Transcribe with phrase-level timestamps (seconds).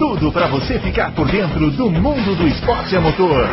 [0.00, 3.46] tudo para você ficar por dentro do mundo do esporte a motor.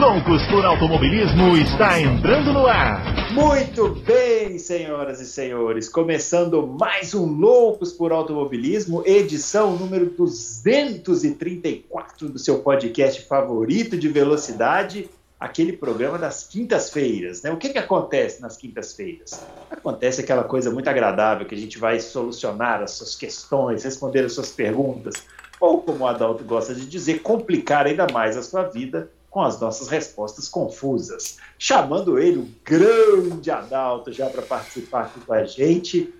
[0.00, 3.30] Loucos por Automobilismo está entrando no ar.
[3.32, 12.40] Muito bem, senhoras e senhores, começando mais um Loucos por Automobilismo, edição número 234 do
[12.40, 15.08] seu podcast favorito de velocidade,
[15.44, 17.42] aquele programa das quintas-feiras.
[17.42, 17.50] Né?
[17.50, 19.38] O que, que acontece nas quintas-feiras?
[19.70, 24.32] Acontece aquela coisa muito agradável que a gente vai solucionar as suas questões, responder as
[24.32, 25.14] suas perguntas,
[25.60, 29.60] ou como o Adalto gosta de dizer, complicar ainda mais a sua vida com as
[29.60, 31.36] nossas respostas confusas.
[31.58, 36.12] Chamando ele, o grande Adalto, já para participar aqui com a gente.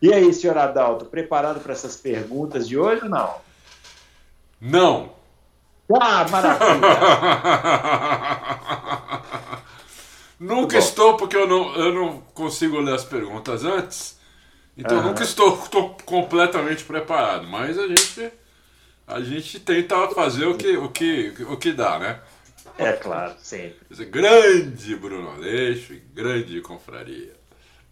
[0.00, 3.34] E aí, senhor Adalto, preparado para essas perguntas de hoje ou não?
[4.60, 5.17] Não.
[5.90, 6.88] Ah, maravilha!
[10.38, 14.18] nunca estou, porque eu não, eu não consigo ler as perguntas antes.
[14.76, 17.46] Então nunca estou, estou completamente preparado.
[17.48, 18.30] Mas a gente,
[19.06, 22.20] a gente tenta fazer o que, o que, o que dá, né?
[22.78, 24.04] É claro, sempre.
[24.04, 27.37] Grande Bruno Aleixo e grande confraria.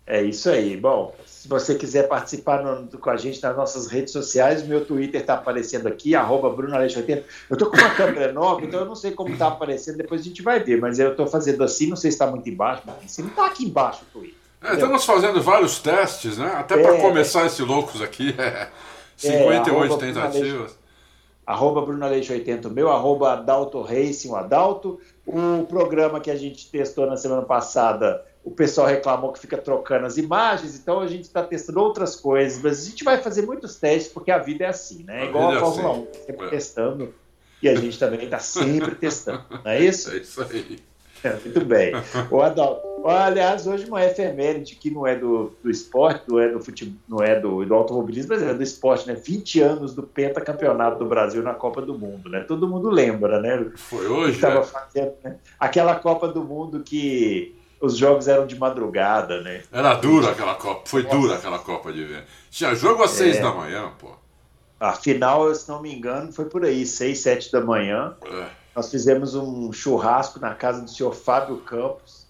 [0.07, 0.77] É isso aí.
[0.77, 4.85] Bom, se você quiser participar no, com a gente nas nossas redes sociais, o meu
[4.85, 7.25] Twitter está aparecendo aqui, arroba BrunoAleixo80.
[7.51, 10.25] Eu estou com uma câmera nova, então eu não sei como está aparecendo, depois a
[10.25, 13.19] gente vai ver, mas eu estou fazendo assim, não sei se está muito embaixo, mas
[13.19, 14.39] não está aqui embaixo o Twitter.
[14.63, 16.53] É, estamos fazendo vários testes, né?
[16.57, 18.35] Até para é, começar esse loucos aqui,
[19.17, 20.87] 58 é, tentativas
[21.47, 24.99] arroba Bruno Aleixo 80 meu, arroba Adalto Racing, o Adalto.
[25.25, 30.07] O programa que a gente testou na semana passada, o pessoal reclamou que fica trocando
[30.07, 33.75] as imagens, então a gente está testando outras coisas, mas a gente vai fazer muitos
[33.75, 35.25] testes, porque a vida é assim, né?
[35.25, 36.21] É igual a, a Fórmula assim.
[36.21, 36.51] 1, sempre é.
[36.51, 37.15] testando,
[37.61, 40.11] e a gente também está sempre testando, não é isso?
[40.15, 40.79] É isso aí.
[41.43, 41.93] Muito bem.
[42.31, 46.61] O Adalto, aliás, hoje uma efeméride que não é do, do esporte, não é do
[46.61, 49.15] futebol, não é do, do automobilismo, mas é do esporte, né?
[49.15, 52.45] 20 anos do pentacampeonato do Brasil na Copa do Mundo, né?
[52.47, 53.73] Todo mundo lembra, né?
[53.75, 54.63] Foi hoje, né?
[54.63, 55.37] fazendo, né?
[55.59, 59.63] Aquela Copa do Mundo que os jogos eram de madrugada, né?
[59.71, 62.25] Era dura aquela Copa, foi dura aquela Copa de ver.
[62.51, 63.43] Tinha jogo às 6 é.
[63.43, 64.11] da manhã, pô.
[64.79, 68.15] A final, se não me engano, foi por aí, 6, 7 da manhã.
[68.25, 68.47] É.
[68.75, 72.26] Nós fizemos um churrasco na casa do senhor Fábio Campos.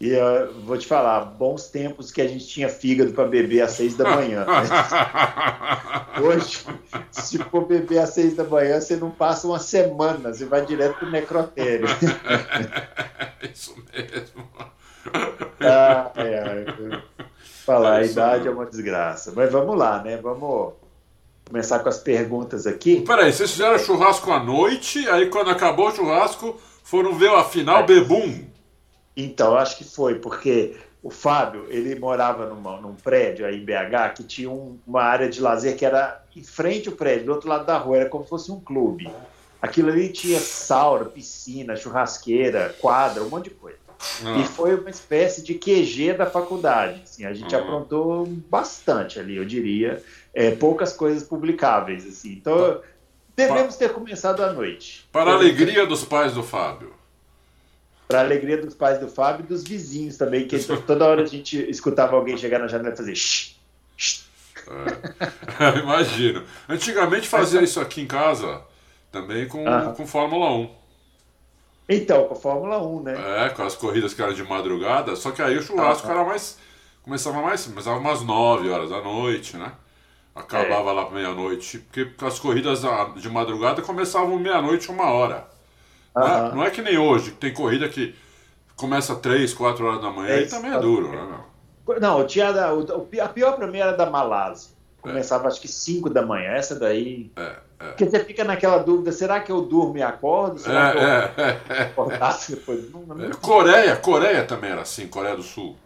[0.00, 3.72] E uh, vou te falar, bons tempos que a gente tinha fígado para beber às
[3.72, 4.46] seis da manhã.
[4.46, 4.62] Né?
[6.24, 6.64] Hoje,
[7.10, 10.96] se for beber às seis da manhã, você não passa uma semana, você vai direto
[10.96, 11.86] pro necrotério.
[13.52, 14.48] Isso mesmo.
[15.60, 16.64] Ah, é,
[17.66, 19.34] falar, a idade é uma desgraça.
[19.36, 20.16] Mas vamos lá, né?
[20.16, 20.72] Vamos
[21.46, 23.02] começar com as perguntas aqui.
[23.02, 27.80] Peraí, vocês fizeram churrasco à noite, aí quando acabou o churrasco, foram ver a final
[27.80, 27.82] é.
[27.82, 28.49] Bebum.
[29.16, 34.14] Então, acho que foi, porque o Fábio, ele morava numa, num prédio aí em BH
[34.16, 37.48] que tinha um, uma área de lazer que era em frente ao prédio, do outro
[37.48, 39.10] lado da rua, era como se fosse um clube.
[39.60, 43.78] Aquilo ali tinha sauna, piscina, churrasqueira, quadra, um monte de coisa.
[44.24, 44.38] Ah.
[44.38, 47.02] E foi uma espécie de QG da faculdade.
[47.02, 47.58] Assim, a gente ah.
[47.58, 52.06] aprontou bastante ali, eu diria é, poucas coisas publicáveis.
[52.06, 52.32] Assim.
[52.32, 52.80] Então,
[53.36, 55.06] devemos ter começado à noite.
[55.12, 56.99] Para a alegria dos pais do Fábio.
[58.10, 61.56] Para alegria dos pais do Fábio e dos vizinhos também, que toda hora a gente
[61.70, 63.54] escutava alguém chegar na janela e fazer shh,
[63.96, 64.24] shh.
[65.60, 66.42] É, imagino.
[66.68, 68.62] Antigamente fazia isso aqui em casa
[69.12, 69.94] também com, ah.
[69.96, 70.70] com Fórmula 1.
[71.88, 73.46] Então, com a Fórmula 1, né?
[73.46, 76.24] É, com as corridas que eram de madrugada, só que aí o churrasco ah, era
[76.24, 76.58] mais.
[77.02, 77.64] Começava mais.
[77.64, 79.72] Começava umas 9 horas da noite, né?
[80.34, 80.92] Acabava é.
[80.94, 81.78] lá meia-noite.
[81.78, 82.82] Porque as corridas
[83.16, 85.48] de madrugada começavam meia-noite, uma hora.
[86.14, 88.14] Não é, não é, que nem hoje, que tem corrida que
[88.76, 91.38] começa três, quatro horas da manhã é, e também é duro, né?
[92.00, 94.70] Não, tinha da, a pior pra mim era da Malásia.
[95.00, 96.50] Começava acho que 5 da manhã.
[96.50, 97.30] Essa daí.
[97.36, 97.86] É, é.
[97.88, 100.58] Porque você fica naquela dúvida: será que eu durmo e acordo?
[100.58, 102.90] Será é, que eu é, acordasse depois?
[102.90, 105.76] Não, não, Coreia, Coreia também era assim, Coreia do Sul.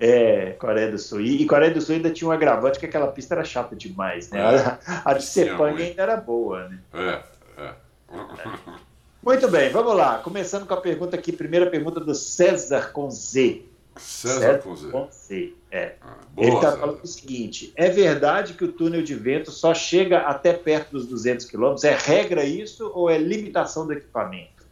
[0.00, 1.20] É, Coreia do Sul.
[1.20, 4.30] E, e, Coreia do Sul ainda tinha um agravante que aquela pista era chata demais,
[4.30, 4.40] né?
[4.40, 6.78] É, a, a de Sepang ainda era boa, né?
[6.94, 7.22] É,
[7.62, 7.74] é.
[9.24, 10.18] Muito bem, vamos lá.
[10.18, 13.62] Começando com a pergunta aqui, primeira pergunta do César com Z.
[13.96, 14.88] César, César com Z.
[14.90, 15.54] Com Z.
[15.70, 15.94] É.
[16.02, 19.72] Ah, boa, Ele está falando o seguinte: é verdade que o túnel de vento só
[19.72, 21.74] chega até perto dos 200 km?
[21.84, 24.66] É regra isso ou é limitação do equipamento?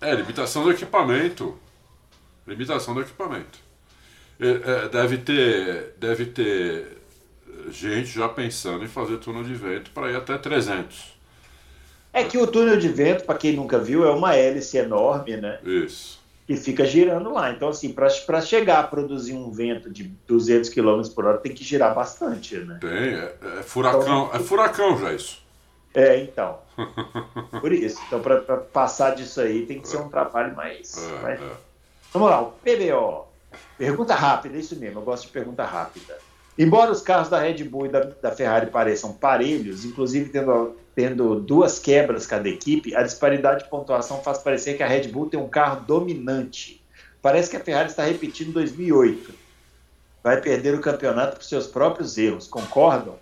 [0.00, 1.56] É, limitação do equipamento.
[2.44, 3.60] Limitação do equipamento.
[4.40, 6.98] É, é, deve ter deve ter
[7.70, 11.15] gente já pensando em fazer túnel de vento para ir até 300.
[12.16, 15.58] É que o túnel de vento, para quem nunca viu, é uma hélice enorme, né?
[15.62, 16.18] Isso.
[16.46, 17.50] Que fica girando lá.
[17.50, 21.62] Então, assim, para chegar a produzir um vento de 200 km por hora, tem que
[21.62, 22.78] girar bastante, né?
[22.80, 25.44] Tem, é, é furacão, é furacão já isso.
[25.92, 26.58] É, então.
[27.60, 27.98] Por isso.
[28.06, 30.96] Então, para passar disso aí, tem que ser um trabalho mais.
[30.96, 31.40] É, mais...
[31.40, 31.50] é.
[32.12, 33.26] Vamos lá, o PBO.
[33.76, 36.18] Pergunta rápida, é isso mesmo, eu gosto de pergunta rápida.
[36.58, 41.38] Embora os carros da Red Bull e da, da Ferrari pareçam parelhos, inclusive tendo, tendo
[41.40, 45.38] duas quebras cada equipe, a disparidade de pontuação faz parecer que a Red Bull tem
[45.38, 46.82] um carro dominante.
[47.20, 49.34] Parece que a Ferrari está repetindo 2008.
[50.22, 53.16] Vai perder o campeonato por seus próprios erros, concordam?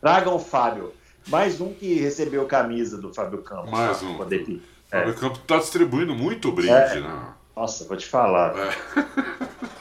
[0.00, 0.92] Tragam o Fábio.
[1.28, 3.70] Mais um que recebeu camisa do Fábio Campos.
[3.70, 4.16] Mais um.
[4.16, 4.42] poder.
[4.42, 4.60] O
[4.90, 7.00] Fábio Campos está distribuindo muito brinde, É.
[7.00, 7.28] né?
[7.56, 8.54] Nossa, vou te falar.
[8.58, 8.74] É.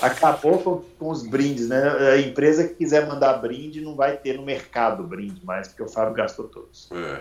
[0.00, 2.12] Acabou com, com os brindes, né?
[2.12, 5.88] A empresa que quiser mandar brinde não vai ter no mercado brinde mais, porque o
[5.88, 6.88] Fábio gastou todos.
[6.92, 7.20] É.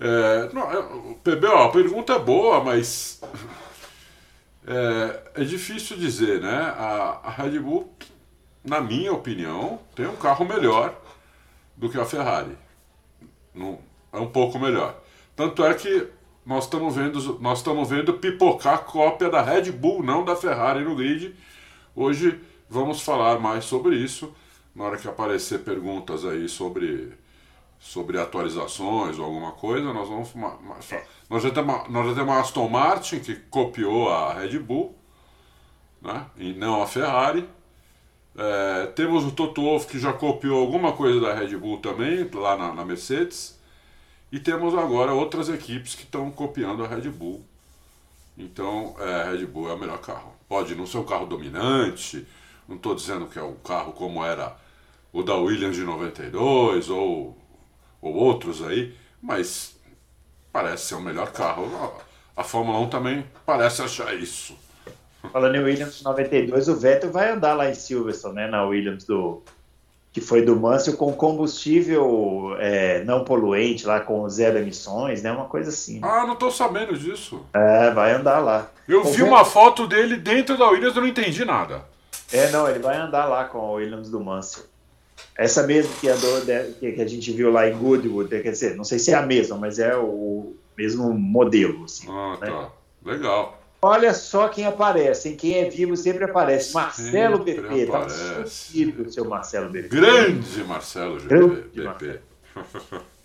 [0.00, 3.20] É, não, é, o PBO, a pergunta é boa, mas
[4.64, 6.74] é, é difícil dizer, né?
[6.76, 7.92] A, a Red Bull,
[8.64, 10.94] na minha opinião, tem um carro melhor
[11.76, 12.56] do que a Ferrari.
[13.52, 13.78] Não,
[14.12, 15.00] é um pouco melhor.
[15.34, 16.08] Tanto é que
[16.46, 20.94] nós estamos vendo, nós estamos vendo pipocar cópia da Red Bull, não da Ferrari no
[20.94, 21.34] grid.
[22.00, 24.32] Hoje vamos falar mais sobre isso
[24.74, 27.12] na hora que aparecer perguntas aí sobre
[27.80, 32.40] sobre atualizações ou alguma coisa, nós vamos fa- nós já temos nós já temos a
[32.40, 34.94] Aston Martin que copiou a Red Bull,
[36.02, 36.26] né?
[36.36, 37.48] E não a Ferrari.
[38.36, 42.56] É, temos o Toto Wolff que já copiou alguma coisa da Red Bull também lá
[42.56, 43.58] na, na Mercedes.
[44.30, 47.44] E temos agora outras equipes que estão copiando a Red Bull.
[48.36, 50.32] Então, é, a Red Bull é o melhor carro.
[50.48, 52.26] Pode não ser um carro dominante,
[52.66, 54.56] não estou dizendo que é um carro como era
[55.12, 57.36] o da Williams de 92 ou,
[58.00, 59.76] ou outros aí, mas
[60.52, 61.94] parece ser o melhor carro.
[62.36, 64.56] A, Fórmula 1 também parece achar isso.
[65.32, 68.46] Falando em Williams 92, o Vettel vai andar lá em Silverstone, né?
[68.46, 69.42] Na Williams do.
[70.10, 75.30] Que foi do Mansell com combustível é, não poluente, lá com zero emissões, né?
[75.30, 76.00] Uma coisa assim.
[76.02, 77.44] Ah, não estou sabendo disso.
[77.52, 78.70] É, vai andar lá.
[78.88, 81.84] Eu vi uma foto dele dentro da Williams e eu não entendi nada.
[82.32, 84.64] É, não, ele vai andar lá com a Williams do Mansell.
[85.36, 86.40] Essa mesma que andou,
[86.78, 89.56] que a gente viu lá em Goodwood, quer dizer, não sei se é a mesma,
[89.56, 91.84] mas é o mesmo modelo.
[91.84, 92.06] Assim.
[92.08, 92.50] Ah, né?
[92.50, 92.70] tá.
[93.04, 93.60] Legal.
[93.80, 95.36] Olha só quem aparece, hein?
[95.36, 96.74] quem é vivo sempre aparece.
[96.74, 98.50] Marcelo Sempre BP, tá aparece.
[98.50, 99.88] sumido o seu Marcelo BP.
[99.88, 101.82] Grande Marcelo Grande.
[101.82, 102.18] Marcelo.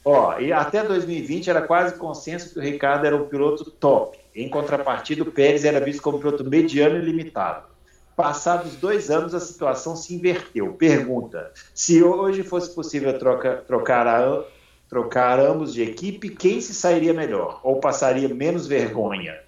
[0.05, 4.19] Ó, e até 2020 era quase consenso que o Ricardo era o piloto top.
[4.35, 7.67] Em contrapartida, o Pérez era visto como piloto mediano e limitado.
[8.15, 10.73] Passados dois anos, a situação se inverteu.
[10.73, 14.43] Pergunta: se hoje fosse possível troca- trocar, a-
[14.89, 17.59] trocar ambos de equipe, quem se sairia melhor?
[17.63, 19.39] Ou passaria menos vergonha?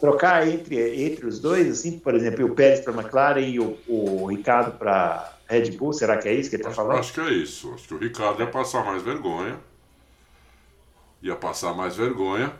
[0.00, 3.78] Trocar entre, entre os dois, assim, por exemplo, o Pérez para a McLaren e o,
[3.86, 6.98] o Ricardo para Red Bull, será que é isso que ele está falando?
[6.98, 7.72] Acho que é isso.
[7.72, 9.58] Acho que o Ricardo ia passar mais vergonha.
[11.22, 12.52] Ia passar mais vergonha.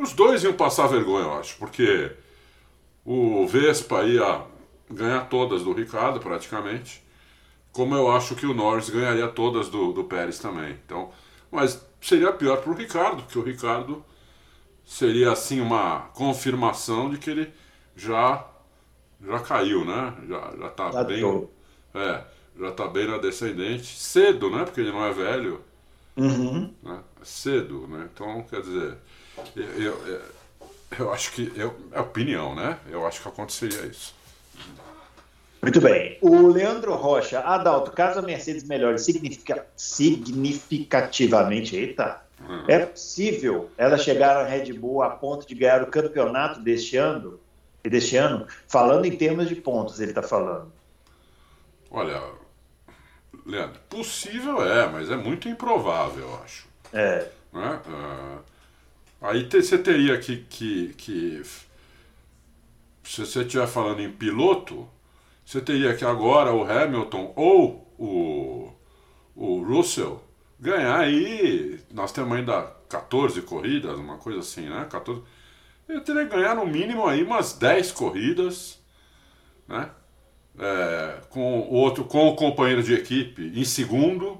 [0.00, 2.12] Os dois iam passar vergonha, eu acho, porque
[3.04, 4.42] o Vespa ia
[4.90, 7.02] ganhar todas do Ricardo, praticamente.
[7.72, 10.72] Como eu acho que o Norris ganharia todas do, do Pérez também.
[10.86, 11.10] Então,
[11.50, 14.04] mas seria pior para o Ricardo, porque o Ricardo
[14.84, 17.52] seria assim uma confirmação de que ele
[17.96, 18.46] já
[19.24, 20.14] já caiu, né?
[20.28, 21.20] Já, já tá Já bem.
[21.20, 21.50] tô.
[21.94, 22.24] É,
[22.58, 23.86] já tá bem na descendente.
[23.98, 24.64] Cedo, né?
[24.64, 25.64] Porque ele não é velho,
[26.16, 26.76] Uhum.
[26.82, 27.02] né?
[27.22, 28.08] Cedo, né?
[28.12, 28.96] Então, quer dizer,
[29.56, 30.20] eu, eu,
[30.98, 31.52] eu- acho que.
[31.56, 32.78] Eu, é opinião, né?
[32.90, 34.14] Eu acho que aconteceria isso.
[35.62, 36.18] Muito bem.
[36.22, 42.22] O Leandro Rocha, Adalto, caso a Mercedes melhore significa- significativamente, eita,
[42.66, 47.38] é possível ela chegar à Red Bull a ponto de ganhar o campeonato deste ano?
[47.82, 50.70] Deste ano, falando em termos de pontos, ele está falando.
[51.90, 52.20] Olha,
[53.46, 56.66] Leandro, possível é, mas é muito improvável, eu acho.
[56.92, 57.80] É, né?
[57.86, 58.38] Ah,
[59.20, 61.42] aí você teria que, que, que.
[63.04, 64.88] Se você estiver falando em piloto,
[65.44, 68.72] você teria que agora o Hamilton ou o,
[69.34, 70.22] o Russell
[70.58, 71.80] ganhar aí.
[71.92, 74.86] Nós temos ainda 14 corridas, uma coisa assim, né?
[74.88, 75.22] 14.
[75.88, 78.78] Ele teria que ganhar no mínimo aí umas 10 corridas,
[79.66, 79.90] né?
[80.58, 84.38] É, com o outro, com o companheiro de equipe em segundo,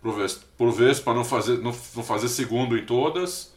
[0.00, 3.52] por vez, por vez para não fazer, não, não fazer segundo em todas.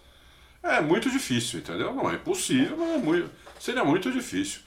[0.63, 1.94] É muito difícil, entendeu?
[1.94, 4.62] Não é impossível, mas é muito, seria muito difícil.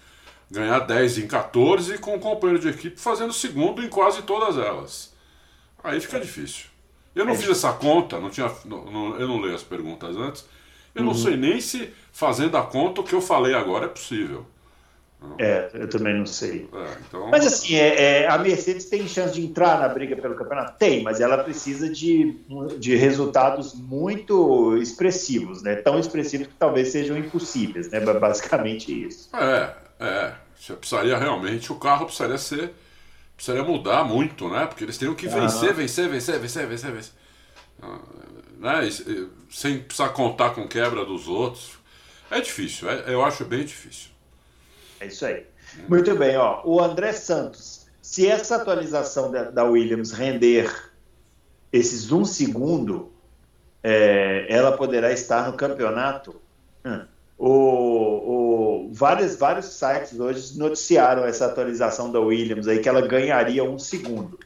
[0.50, 5.14] Ganhar 10 em 14 com o companheiro de equipe fazendo segundo em quase todas elas.
[5.82, 6.66] Aí fica difícil.
[7.14, 10.16] Eu não é fiz essa conta, não tinha, não, não, eu não leio as perguntas
[10.16, 10.44] antes.
[10.94, 11.08] Eu uhum.
[11.08, 14.46] não sei nem se fazendo a conta o que eu falei agora é possível.
[15.38, 16.68] É, eu também não sei.
[16.72, 17.28] É, então...
[17.30, 20.78] Mas assim, é, é, a Mercedes tem chance de entrar na briga pelo campeonato?
[20.78, 22.36] Tem, mas ela precisa de,
[22.78, 25.76] de resultados muito expressivos, né?
[25.76, 28.00] Tão expressivos que talvez sejam impossíveis, né?
[28.00, 29.28] Basicamente isso.
[29.36, 30.32] É, é.
[30.58, 32.72] Você precisaria realmente, o carro precisaria ser.
[33.36, 34.66] Precisaria mudar muito, né?
[34.66, 37.12] Porque eles teriam que vencer, vencer, vencer, vencer, vencer, vencer.
[37.82, 37.98] Ah,
[38.58, 38.88] né?
[39.50, 41.72] Sem precisar contar com quebra dos outros.
[42.30, 44.13] É difícil, é, eu acho bem difícil.
[45.00, 45.46] É isso aí.
[45.88, 46.62] Muito bem, ó.
[46.64, 50.72] O André Santos, se essa atualização da, da Williams render
[51.72, 53.12] esses um segundo,
[53.82, 56.40] é, ela poderá estar no campeonato.
[56.84, 57.00] Hum.
[57.36, 63.64] O, o, vários, vários sites hoje noticiaram essa atualização da Williams aí que ela ganharia
[63.64, 64.38] um segundo.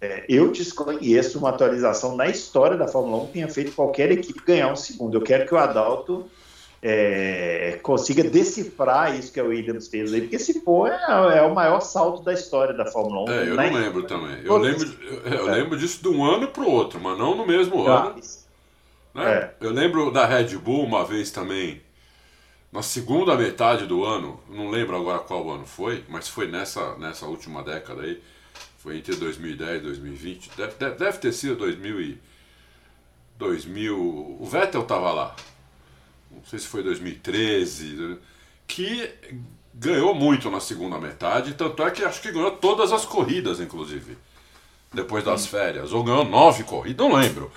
[0.00, 4.40] É, eu desconheço uma atualização na história da Fórmula 1 que tenha feito qualquer equipe
[4.46, 5.16] ganhar um segundo.
[5.16, 6.30] Eu quero que o Adalto
[6.82, 11.54] é, consiga decifrar isso que a Williams fez aí, porque se for é, é, o
[11.54, 13.32] maior salto da história da Fórmula 1.
[13.32, 14.40] É, eu não lembro também.
[14.44, 17.46] Eu lembro, eu, eu lembro disso de um ano para o outro, mas não no
[17.46, 18.20] mesmo ah, ano.
[19.14, 19.32] Né?
[19.32, 19.54] É.
[19.60, 21.82] Eu lembro da Red Bull uma vez também,
[22.72, 27.26] na segunda metade do ano, não lembro agora qual ano foi, mas foi nessa, nessa
[27.26, 28.22] última década aí,
[28.78, 32.18] foi entre 2010 e 2020, deve, deve, deve ter sido 2000 e
[33.36, 35.34] 2000, o Vettel estava lá,
[36.30, 38.18] não sei se foi 2013,
[38.66, 39.10] que
[39.74, 44.16] ganhou muito na segunda metade, tanto é que acho que ganhou todas as corridas, inclusive,
[44.92, 47.50] depois das férias, ou ganhou nove corridas, não lembro.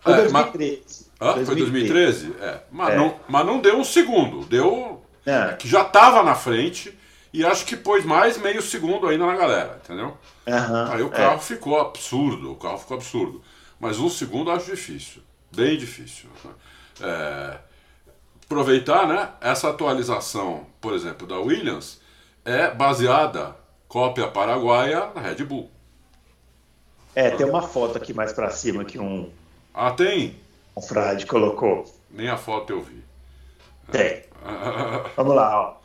[0.00, 0.82] Foi é, 2013.
[0.82, 1.46] Mas, ah, 2013.
[1.46, 2.34] Foi 2013?
[2.40, 2.60] É.
[2.70, 2.96] Mas, é.
[2.96, 5.02] Não, mas não deu um segundo, deu.
[5.24, 5.54] É.
[5.54, 6.96] Que já estava na frente
[7.32, 10.16] e acho que pôs mais meio segundo ainda na galera, entendeu?
[10.46, 11.40] Uhum, Aí o carro é.
[11.40, 13.42] ficou absurdo, o carro ficou absurdo.
[13.78, 15.20] Mas um segundo acho difícil,
[15.54, 16.30] bem difícil.
[17.00, 17.58] É,
[18.46, 19.28] aproveitar, né?
[19.40, 22.00] Essa atualização, por exemplo, da Williams
[22.44, 23.56] é baseada
[23.88, 25.70] cópia paraguaia na Red Bull.
[27.14, 29.30] É, tem uma foto aqui mais para cima que um
[29.74, 30.36] Ah, tem?
[30.76, 31.84] Um frade colocou.
[32.10, 33.02] Nem a foto eu vi.
[33.90, 34.24] Tem.
[35.16, 35.76] Vamos lá, ó.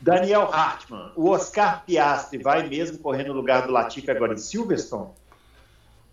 [0.00, 5.08] Daniel Hartmann, o Oscar Piastri vai mesmo correr no lugar do Latifi agora em Silverstone?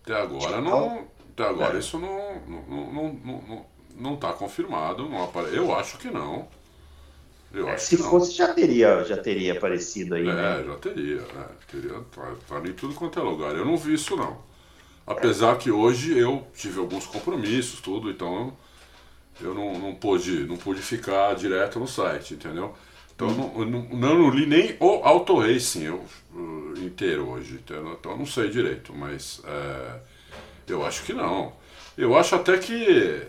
[0.02, 1.06] Até agora não.
[1.32, 1.78] Até agora é.
[1.78, 5.54] isso não, não, não, não, não está confirmado, não apare...
[5.54, 6.48] eu acho que não.
[7.52, 8.46] Eu é, acho se que fosse, não.
[8.46, 10.26] já teria, já teria aparecido aí.
[10.26, 10.64] É, né?
[10.66, 11.20] já teria.
[11.20, 13.54] É, teria tá, tá em tudo quanto é lugar.
[13.54, 14.38] Eu não vi isso, não.
[15.06, 18.56] Apesar que hoje eu tive alguns compromissos, tudo, então
[19.40, 22.74] eu não, não, pude, não pude ficar direto no site, entendeu?
[23.14, 23.52] Então hum.
[23.56, 27.96] eu não, não, não, li nem o Auto Racing eu, uh, inteiro hoje, entendeu?
[27.98, 30.00] então eu não sei direito, mas é,
[30.68, 31.52] eu acho que não.
[31.98, 33.22] Eu acho até que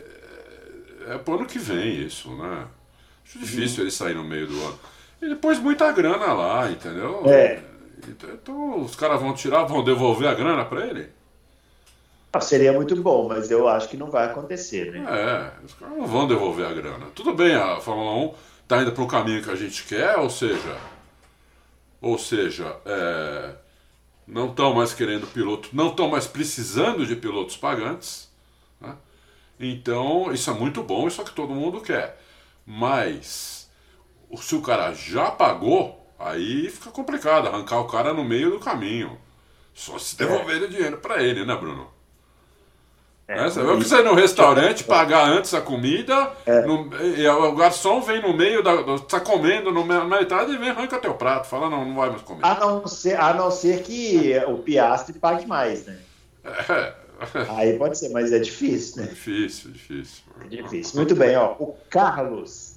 [1.07, 2.67] é pro ano que vem isso, né?
[3.25, 3.83] Acho difícil uhum.
[3.83, 4.79] ele sair no meio do ano.
[5.21, 7.23] Ele pôs muita grana lá, entendeu?
[7.25, 7.61] É.
[8.07, 11.09] Então, então os caras vão tirar, vão devolver a grana para ele?
[12.33, 15.05] Ah, seria muito bom, mas eu acho que não vai acontecer, né?
[15.07, 17.05] É, os caras não vão devolver a grana.
[17.13, 18.33] Tudo bem, a Fórmula 1
[18.67, 20.77] tá indo para o caminho que a gente quer, ou seja,
[22.01, 23.53] ou seja, é,
[24.27, 28.32] não estão mais querendo piloto, não estão mais precisando de pilotos pagantes.
[29.59, 29.67] Né?
[29.67, 32.19] Então, isso é muito bom, isso é o que todo mundo quer.
[32.65, 33.69] Mas,
[34.37, 39.17] se o cara já pagou, aí fica complicado arrancar o cara no meio do caminho.
[39.73, 40.65] Só se devolver é.
[40.65, 41.91] o dinheiro para ele, né, Bruno?
[43.27, 46.61] É, é, você que você ir no restaurante, pagar antes a comida, é.
[46.61, 50.69] no, e o garçom vem no meio, da, tá comendo no, na metade e vem
[50.69, 52.41] arranca teu prato, fala não, não vai mais comer.
[52.43, 55.99] A não ser, a não ser que o piastre pague mais, né?
[56.43, 56.93] É,
[57.55, 59.07] Aí pode ser, mas é difícil, né?
[59.09, 60.23] Difícil, difícil.
[60.43, 60.95] É difícil.
[60.95, 61.55] Muito bem, ó.
[61.59, 62.73] O Carlos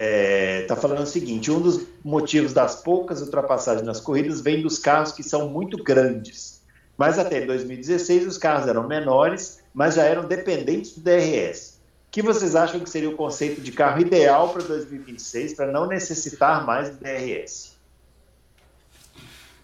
[0.00, 4.62] está é, tá falando o seguinte: um dos motivos das poucas ultrapassagens nas corridas vem
[4.62, 6.60] dos carros que são muito grandes.
[6.96, 11.80] Mas até 2016 os carros eram menores, mas já eram dependentes do DRS.
[12.08, 15.86] O que vocês acham que seria o conceito de carro ideal para 2026 para não
[15.86, 17.76] necessitar mais do DRS?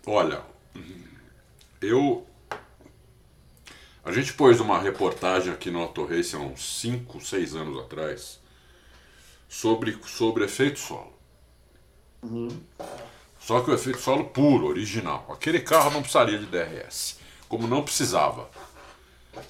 [0.06, 0.40] Olha,
[1.82, 2.25] eu
[4.06, 8.38] a gente pôs uma reportagem aqui no Auto Race há uns 5, 6 anos atrás
[9.48, 11.12] sobre, sobre efeito solo.
[12.22, 12.48] Uhum.
[13.40, 15.26] Só que o efeito solo puro, original.
[15.28, 18.48] Aquele carro não precisaria de DRS, como não precisava.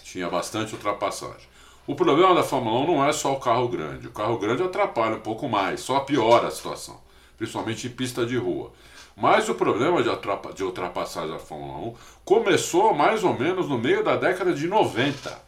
[0.02, 1.46] Tinha bastante ultrapassagem.
[1.86, 4.08] O problema da Fórmula 1 não é só o carro grande.
[4.08, 6.98] O carro grande atrapalha um pouco mais, só piora a situação,
[7.36, 8.72] principalmente em pista de rua.
[9.16, 14.14] Mas o problema de, ultrapassagem da Fórmula 1 começou mais ou menos no meio da
[14.14, 15.40] década de 90.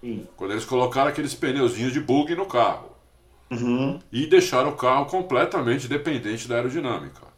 [0.00, 0.26] Sim.
[0.34, 2.96] Quando eles colocaram aqueles pneuzinhos de bug no carro.
[3.50, 4.00] Uhum.
[4.10, 7.28] E deixaram o carro completamente dependente da aerodinâmica.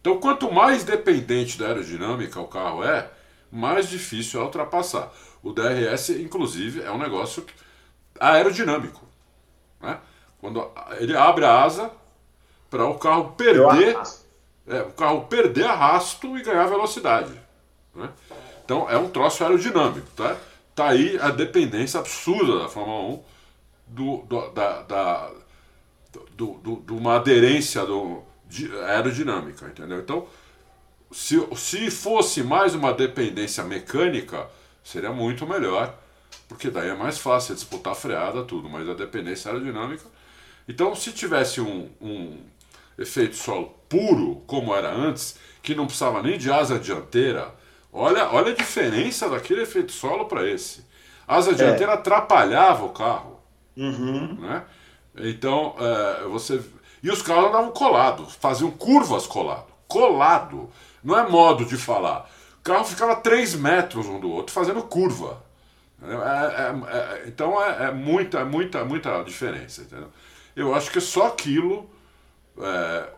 [0.00, 3.10] Então, quanto mais dependente da aerodinâmica o carro é,
[3.50, 5.10] mais difícil é ultrapassar.
[5.42, 7.46] O DRS, inclusive, é um negócio
[8.20, 9.06] aerodinâmico.
[9.80, 9.98] Né?
[10.38, 11.90] Quando ele abre a asa
[12.72, 13.98] para o carro perder,
[14.66, 17.30] é, o carro perder arrasto e ganhar velocidade.
[17.94, 18.08] Né?
[18.64, 20.38] Então é um troço aerodinâmico, tá?
[20.74, 23.22] Tá aí a dependência absurda da Fórmula 1
[23.88, 25.30] do, do, da, da
[26.34, 29.98] do, do, de uma aderência do, de, aerodinâmica, entendeu?
[29.98, 30.26] Então,
[31.10, 34.48] se, se fosse mais uma dependência mecânica,
[34.82, 35.94] seria muito melhor,
[36.48, 40.06] porque daí é mais fácil disputar freada, tudo, mas a dependência aerodinâmica.
[40.66, 42.38] Então, se tivesse um, um
[42.98, 47.54] efeito solo puro, como era antes, que não precisava nem de asa dianteira,
[47.92, 50.84] olha, olha a diferença daquele efeito solo para esse.
[51.26, 51.94] A asa dianteira é.
[51.94, 53.40] atrapalhava o carro.
[53.76, 54.34] Uhum.
[54.40, 54.62] Né?
[55.16, 56.60] Então, é, você.
[57.02, 59.66] E os carros andavam colados, faziam curvas colado.
[59.88, 60.70] Colado.
[61.02, 62.30] Não é modo de falar.
[62.60, 65.42] O carro ficava 3 metros um do outro fazendo curva.
[66.02, 69.82] É, é, é, então é, é, muita, muita, muita diferença.
[69.82, 70.08] Entendeu?
[70.54, 71.90] Eu acho que só aquilo.
[72.58, 73.08] É,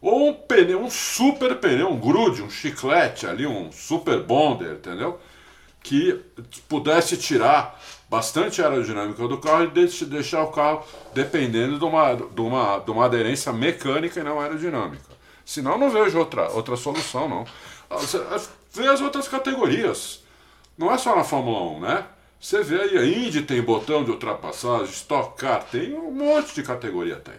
[0.00, 5.18] ou um pneu, um super pneu, um grude, um chiclete ali, um super bonder, entendeu?
[5.82, 6.20] Que
[6.68, 12.78] pudesse tirar bastante aerodinâmica do carro e deixar o carro dependendo de uma, de uma,
[12.78, 15.18] de uma aderência mecânica e não aerodinâmica.
[15.44, 17.44] Senão não vejo outra, outra solução, não.
[18.72, 20.22] Vê as outras categorias.
[20.76, 22.04] Não é só na Fórmula 1, né?
[22.40, 26.62] Você vê aí, a Indy tem botão de ultrapassagem, Stock Car tem, um monte de
[26.62, 27.34] categoria tem.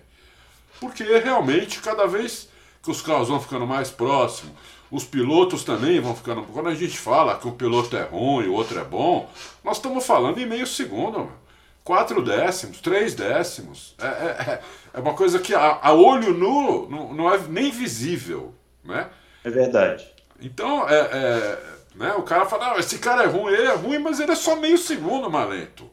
[0.80, 2.50] Porque realmente, cada vez
[2.82, 4.54] que os carros vão ficando mais próximos,
[4.90, 6.44] os pilotos também vão ficando.
[6.44, 9.30] Quando a gente fala que o piloto é ruim, o outro é bom,
[9.64, 11.40] nós estamos falando em meio segundo, mano.
[11.84, 13.96] quatro décimos, três décimos.
[14.00, 14.62] É, é, é,
[14.96, 19.10] é uma coisa que a, a olho nu não, não, é nem visível, né?
[19.44, 20.08] É verdade.
[20.42, 22.14] Então, é, é né?
[22.14, 24.56] O cara fala, ah, esse cara é ruim, ele é ruim, mas ele é só
[24.56, 25.90] meio segundo, malento.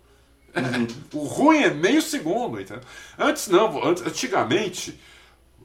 [0.56, 0.86] Uhum.
[1.20, 2.82] o ruim é meio segundo, entendeu?
[3.18, 4.98] Antes não, antes, antigamente,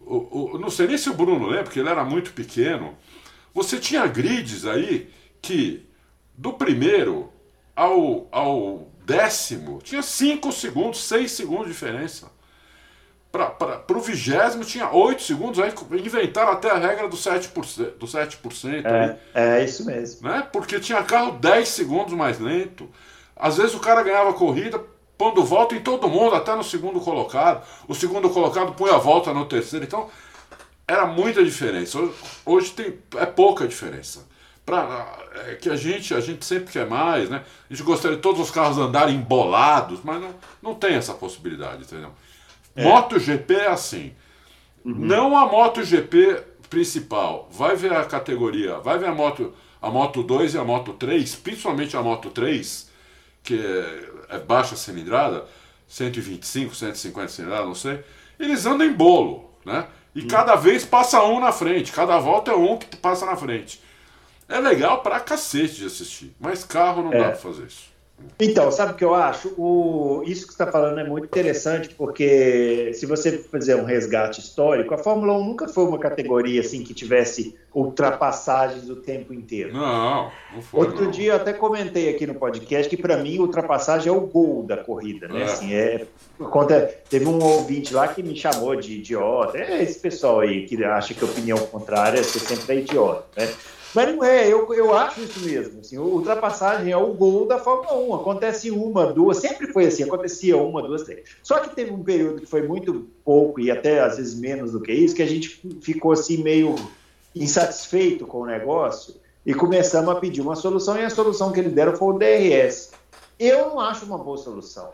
[0.01, 2.97] o, o, não sei nem se o Bruno lembra, porque ele era muito pequeno,
[3.53, 5.09] você tinha grids aí
[5.41, 5.85] que
[6.37, 7.31] do primeiro
[7.75, 12.31] ao, ao décimo tinha 5 segundos, 6 segundos de diferença.
[13.31, 15.73] Para o vigésimo tinha 8 segundos, aí
[16.05, 17.97] inventaram até a regra do 7%.
[17.97, 20.27] Do 7% é, é isso mesmo.
[20.27, 20.45] Né?
[20.51, 22.89] Porque tinha carro 10 segundos mais lento.
[23.41, 24.79] Às vezes o cara ganhava corrida
[25.17, 27.65] pondo volta em todo mundo, até no segundo colocado.
[27.87, 29.83] O segundo colocado punha a volta no terceiro.
[29.83, 30.09] Então,
[30.87, 31.99] era muita diferença.
[31.99, 32.13] Hoje,
[32.45, 34.27] hoje tem, é pouca diferença.
[34.65, 37.43] Pra, é que a gente, a gente sempre quer mais, né?
[37.69, 41.83] A gente gostaria de todos os carros andarem embolados, mas não, não tem essa possibilidade,
[41.83, 42.11] entendeu?
[42.75, 42.83] É.
[42.83, 44.13] MotoGP é assim.
[44.85, 44.93] Uhum.
[44.97, 47.49] Não a MotoGP principal.
[47.51, 51.35] Vai ver a categoria, vai ver a Moto, a Moto 2 e a Moto 3,
[51.35, 52.90] principalmente a Moto 3,
[53.43, 55.45] que é, é baixa cilindrada,
[55.87, 58.03] 125, 150 cilindrada, não sei.
[58.39, 59.87] Eles andam em bolo, né?
[60.15, 60.27] E hum.
[60.27, 63.81] cada vez passa um na frente, cada volta é um que passa na frente.
[64.47, 67.17] É legal pra cacete de assistir, mas carro não é.
[67.17, 67.90] dá pra fazer isso.
[68.39, 69.49] Então, sabe o que eu acho?
[69.57, 74.39] O, isso que você está falando é muito interessante, porque se você fizer um resgate
[74.39, 79.71] histórico, a Fórmula 1 nunca foi uma categoria assim que tivesse ultrapassagens o tempo inteiro.
[79.73, 80.87] Não, não foi.
[80.87, 81.11] Outro não.
[81.11, 84.77] dia eu até comentei aqui no podcast que para mim ultrapassagem é o gol da
[84.77, 85.41] corrida, né?
[85.41, 85.43] É.
[85.43, 86.05] Assim, é,
[86.37, 89.57] conta, teve um ouvinte lá que me chamou de idiota.
[89.57, 93.53] É esse pessoal aí que acha que a opinião contrária é sempre é idiota, né?
[93.93, 95.81] Mas não é, eu, eu acho isso mesmo.
[95.81, 98.15] Assim, ultrapassagem é o gol da Fórmula 1.
[98.15, 101.23] Acontece uma, duas, sempre foi assim, acontecia uma, duas, três.
[101.43, 104.81] Só que teve um período que foi muito pouco e até às vezes menos do
[104.81, 106.75] que isso, que a gente ficou assim meio
[107.35, 111.73] insatisfeito com o negócio e começamos a pedir uma solução e a solução que eles
[111.73, 112.91] deram foi o DRS.
[113.39, 114.89] Eu não acho uma boa solução.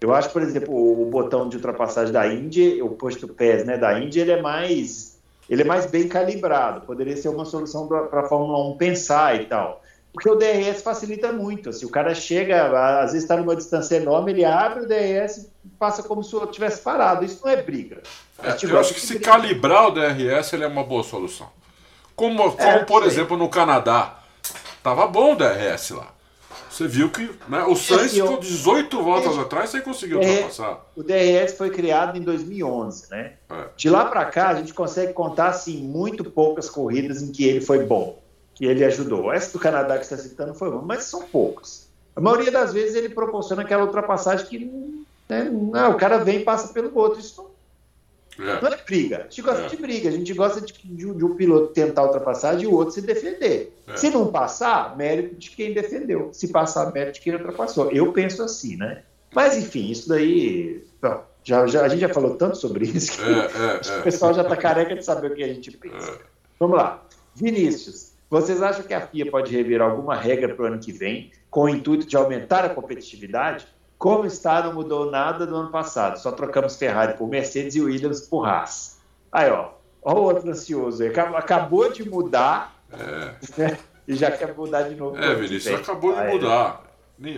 [0.00, 3.98] Eu acho, por exemplo, o botão de ultrapassagem da Indy, o posto pés né, da
[3.98, 5.13] Indy, ele é mais
[5.48, 9.46] ele é mais bem calibrado, poderia ser uma solução para a Fórmula 1 pensar e
[9.46, 9.82] tal.
[10.12, 11.70] Porque o DRS facilita muito.
[11.70, 15.68] Assim, o cara chega, às vezes está numa distância enorme, ele abre o DRS e
[15.76, 17.24] passa como se o tivesse parado.
[17.24, 18.00] Isso não é briga.
[18.40, 19.32] É, eu acho que se briga.
[19.32, 21.48] calibrar o DRS ele é uma boa solução.
[22.14, 24.20] Como, como é, por exemplo, no Canadá.
[24.84, 26.13] Tava bom o DRS lá.
[26.74, 30.84] Você viu que né, o Sainz, com 18 voltas é, atrás, você conseguiu é, ultrapassar.
[30.96, 33.34] O DRS foi criado em 2011, né?
[33.48, 33.66] É.
[33.76, 37.60] De lá para cá, a gente consegue contar, assim, muito poucas corridas em que ele
[37.60, 38.20] foi bom,
[38.56, 39.32] que ele ajudou.
[39.32, 41.88] Essa do Canadá que você está citando foi bom, mas são poucas.
[42.16, 46.44] A maioria das vezes ele proporciona aquela ultrapassagem que né, não, o cara vem e
[46.44, 47.20] passa pelo outro.
[47.20, 47.53] Isso não
[48.38, 48.60] é.
[48.60, 49.18] Não é briga.
[49.18, 49.68] A gente gosta é.
[49.68, 50.08] de briga.
[50.08, 53.76] A gente gosta de, de, de, um piloto tentar ultrapassar e o outro se defender.
[53.86, 53.96] É.
[53.96, 56.30] Se não passar, mérito de quem defendeu.
[56.32, 57.90] Se passar, mérito de quem ultrapassou.
[57.90, 59.02] Eu penso assim, né?
[59.34, 60.84] Mas, enfim, isso daí.
[61.00, 64.32] Bom, já, já, a gente já falou tanto sobre isso que é, é, o pessoal
[64.32, 66.18] já está careca de saber o que a gente pensa.
[66.58, 67.04] Vamos lá.
[67.34, 71.30] Vinícius, vocês acham que a FIA pode revirar alguma regra para o ano que vem
[71.50, 73.66] com o intuito de aumentar a competitividade?
[73.98, 76.18] Como está, não mudou nada do ano passado.
[76.18, 78.98] Só trocamos Ferrari por Mercedes e Williams por Haas.
[79.32, 79.70] Aí, ó.
[80.02, 81.02] Olha o outro ansioso.
[81.36, 83.34] Acabou de mudar é.
[83.56, 83.78] né?
[84.06, 85.16] e já quer mudar de novo.
[85.16, 86.82] É, Vinícius, acabou de mudar.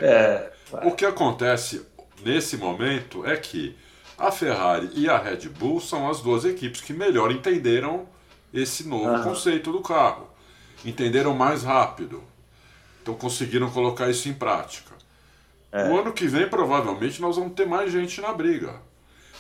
[0.01, 0.51] É,
[0.85, 1.87] o que acontece
[2.25, 3.77] nesse momento é que
[4.19, 8.07] a Ferrari e a Red Bull são as duas equipes que melhor entenderam
[8.53, 10.29] esse novo conceito do carro.
[10.85, 12.23] Entenderam mais rápido.
[13.03, 14.96] Então conseguiram colocar isso em prática.
[15.77, 15.91] É.
[15.91, 18.77] O ano que vem, provavelmente, nós vamos ter mais gente na briga.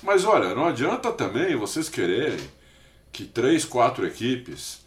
[0.03, 2.47] Mas olha, não adianta também vocês quererem
[3.11, 4.85] que três, quatro equipes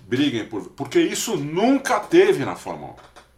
[0.00, 0.70] briguem por.
[0.70, 2.94] Porque isso nunca teve na Fórmula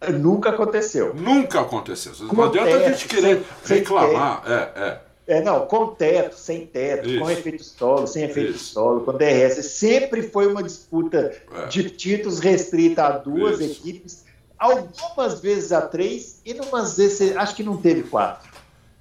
[0.07, 0.13] 1.
[0.13, 1.13] Nunca aconteceu.
[1.13, 2.13] Nunca aconteceu.
[2.21, 4.43] Não com adianta teto, a gente querer sem, reclamar.
[4.45, 5.01] Sem é, é.
[5.27, 7.19] É, não, com teto, sem teto, Isso.
[7.19, 8.73] com efeito solo, sem efeito Isso.
[8.73, 9.61] solo, com DRS.
[9.65, 11.65] Sempre foi uma disputa é.
[11.67, 13.71] de títulos restrita a duas Isso.
[13.71, 14.23] equipes
[14.61, 18.49] algumas vezes a três e numas vezes, acho que não teve quatro.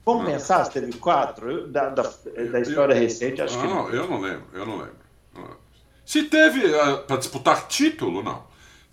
[0.05, 0.33] Vamos não.
[0.33, 1.69] pensar se teve quatro?
[1.69, 3.91] Da, da, da história eu, recente, acho não, que não.
[3.91, 5.01] Eu não lembro, eu não lembro.
[6.05, 8.43] Se teve uh, para disputar título, não.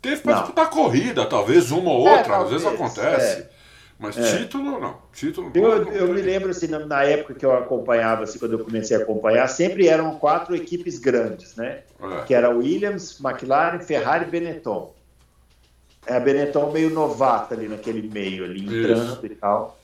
[0.02, 3.42] Teve para disputar corrida, talvez uma ou outra, é, às vezes acontece.
[3.42, 3.50] É.
[3.98, 4.38] Mas é.
[4.38, 4.98] título, não.
[5.12, 8.64] Título, eu, não, eu me lembro, assim, na, época que eu acompanhava, assim, quando eu
[8.64, 11.80] comecei a acompanhar, sempre eram quatro equipes grandes, né?
[12.00, 12.24] É.
[12.26, 14.94] Que era Williams, McLaren, Ferrari e Benetton.
[16.08, 19.26] É, a Benetton meio novata ali naquele meio, ali entrando Isso.
[19.26, 19.78] e tal.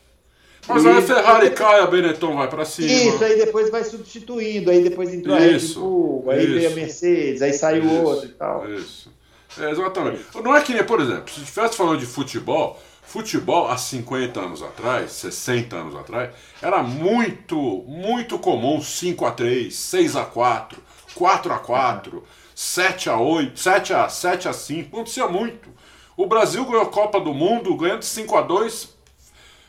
[0.68, 2.88] Mas e aí a Ferrari cai, a Benetton vai para cima.
[2.88, 6.72] Isso, aí depois vai substituindo, aí depois entrou isso, a Red Bull, aí isso, veio
[6.72, 8.74] a Mercedes, aí saiu isso, outro e tal.
[8.74, 9.12] Isso.
[9.60, 10.22] É, exatamente.
[10.42, 14.64] Não é que nem, por exemplo, se estivesse falando de futebol, futebol há 50 anos
[14.64, 20.82] atrás, 60 anos atrás, era muito, muito comum 5 a 3 6 a 4
[21.14, 22.24] 4 a 4
[22.56, 25.73] 7 a 8 7 a 7 a 5 acontecia muito.
[26.16, 28.94] O Brasil ganhou a Copa do Mundo ganhando 5 a 2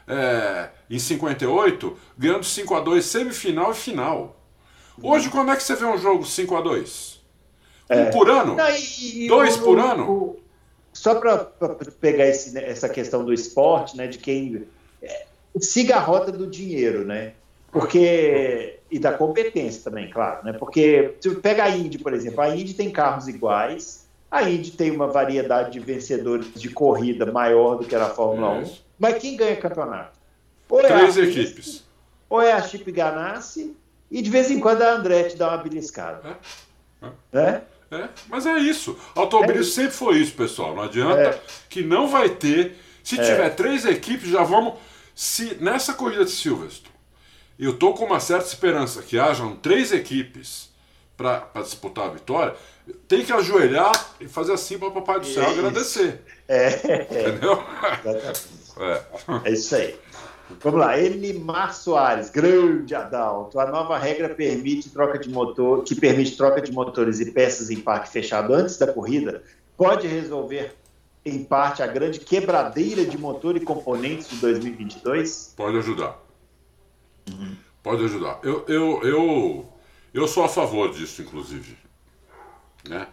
[0.06, 4.36] é, em 58, ganhando 5 a 2 semifinal e final.
[5.02, 7.20] Hoje, quando é que você vê um jogo 5 a 2
[7.90, 8.10] Um é.
[8.10, 8.54] por ano?
[8.54, 10.10] Não, e, e dois o, por ano?
[10.10, 10.40] O,
[10.92, 11.38] só para
[12.00, 14.66] pegar esse, né, essa questão do esporte, né, de quem
[15.02, 15.26] é,
[15.58, 17.32] siga a rota do dinheiro, né?
[17.72, 20.52] Porque e da competência também, claro, né?
[20.52, 24.03] Porque se pega a Indy, por exemplo, a Indy tem carros iguais,
[24.34, 28.64] a Indy tem uma variedade de vencedores de corrida maior do que a Fórmula é
[28.64, 28.74] 1.
[28.98, 30.18] Mas quem ganha campeonato?
[30.68, 31.84] Ou é Três equipes.
[32.28, 33.76] Ou é a Chip Ganassi
[34.10, 36.36] e de vez em quando a Andretti dá uma beliscada.
[37.00, 37.06] É.
[37.32, 37.62] É.
[37.92, 37.96] é.
[37.96, 38.08] é.
[38.28, 38.98] Mas é isso.
[39.14, 40.74] Automobilismo é sempre foi isso, pessoal.
[40.74, 41.40] Não adianta é.
[41.70, 42.76] que não vai ter.
[43.04, 43.22] Se é.
[43.22, 44.74] tiver três equipes, já vamos.
[45.14, 46.92] Se nessa corrida de Silverstone,
[47.56, 50.73] eu tô com uma certa esperança que hajam três equipes
[51.16, 52.54] para disputar a vitória,
[53.06, 56.22] tem que ajoelhar e fazer assim para o Papai do Céu agradecer.
[56.48, 56.68] É.
[57.10, 57.62] Entendeu?
[58.76, 59.00] É.
[59.44, 59.96] é isso aí.
[60.60, 63.60] Vamos lá, Elimar Soares, grande Adalto.
[63.60, 67.80] A nova regra permite troca de motor, que permite troca de motores e peças em
[67.80, 69.44] parque fechado antes da corrida,
[69.76, 70.74] pode resolver
[71.24, 75.54] em parte a grande quebradeira de motor e componentes de 2022?
[75.56, 76.18] Pode ajudar.
[77.30, 77.56] Uhum.
[77.82, 78.40] Pode ajudar.
[78.42, 79.72] Eu, eu, eu,
[80.14, 81.76] eu sou a favor disso, inclusive.
[82.88, 83.08] Né?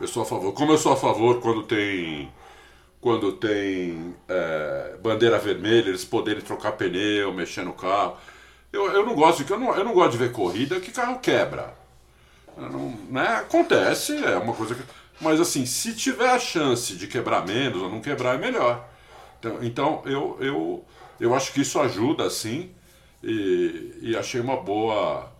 [0.00, 0.52] Eu sou a favor.
[0.52, 2.32] Como eu sou a favor quando tem
[3.00, 8.16] quando tem é, bandeira vermelha, eles poderem trocar pneu, mexer no carro.
[8.72, 11.18] Eu, eu não gosto de eu não, eu não gosto de ver corrida que carro
[11.20, 11.74] quebra.
[12.56, 13.36] Não, né?
[13.36, 14.82] Acontece, é uma coisa que.
[15.20, 18.88] Mas assim, se tiver a chance de quebrar menos ou não quebrar, é melhor.
[19.38, 20.84] Então, então eu, eu,
[21.20, 22.70] eu acho que isso ajuda, sim,
[23.22, 25.30] e, e achei uma boa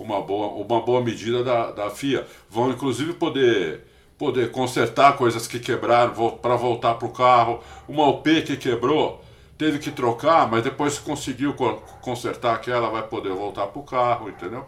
[0.00, 2.26] uma boa, uma boa medida da, da FIA.
[2.48, 3.84] Vão inclusive poder,
[4.18, 7.60] poder consertar coisas que quebraram para voltar para o carro.
[7.86, 9.22] Uma OP que quebrou,
[9.58, 11.54] teve que trocar, mas depois conseguiu
[12.00, 14.64] consertar aquela, vai poder voltar para o carro, entendeu?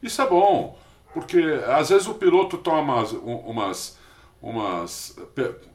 [0.00, 0.78] Isso é bom,
[1.12, 3.98] porque às vezes o piloto toma umas, umas,
[4.40, 5.16] umas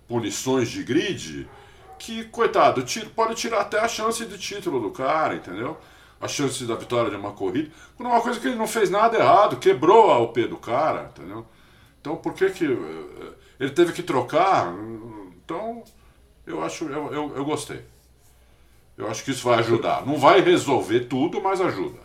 [0.08, 1.50] punições de grid
[2.00, 5.78] que, coitado, pode tirar até a chance de título do cara, entendeu?
[6.22, 7.72] A chance da vitória de uma corrida.
[7.98, 11.46] Por uma coisa que ele não fez nada errado, quebrou a OP do cara, entendeu?
[12.00, 12.66] Então por que que.
[12.66, 14.74] Eh, ele teve que trocar?
[15.44, 15.84] Então,
[16.46, 16.86] eu acho.
[16.86, 17.82] Eu, eu, eu gostei.
[18.98, 20.06] Eu acho que isso vai ajudar.
[20.06, 22.00] Não vai resolver tudo, mas ajuda.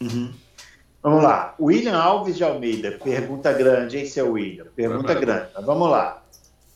[0.00, 0.32] Uhum.
[1.02, 1.54] Vamos lá.
[1.58, 4.66] William Alves de Almeida, pergunta grande, hein, seu William?
[4.76, 5.48] Pergunta é grande.
[5.54, 6.22] Mas vamos lá.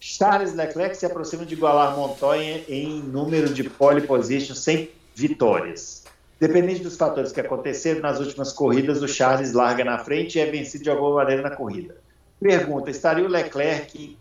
[0.00, 6.03] Charles Leclerc se aproxima de igualar Montoya em número de pole positions sem vitórias.
[6.40, 10.46] Dependente dos fatores que aconteceram nas últimas corridas, o Charles larga na frente e é
[10.46, 11.96] vencido de alguma maneira na corrida.
[12.40, 14.18] Pergunta: estaria o Leclerc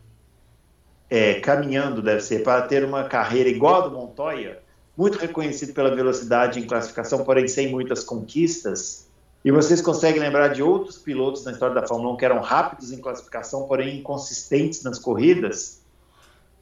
[1.10, 4.60] é, caminhando, deve ser, para ter uma carreira igual a do Montoya?
[4.95, 9.08] Muito reconhecido pela velocidade em classificação, porém sem muitas conquistas.
[9.43, 12.91] E vocês conseguem lembrar de outros pilotos na história da Fórmula 1 que eram rápidos
[12.91, 15.82] em classificação, porém inconsistentes nas corridas?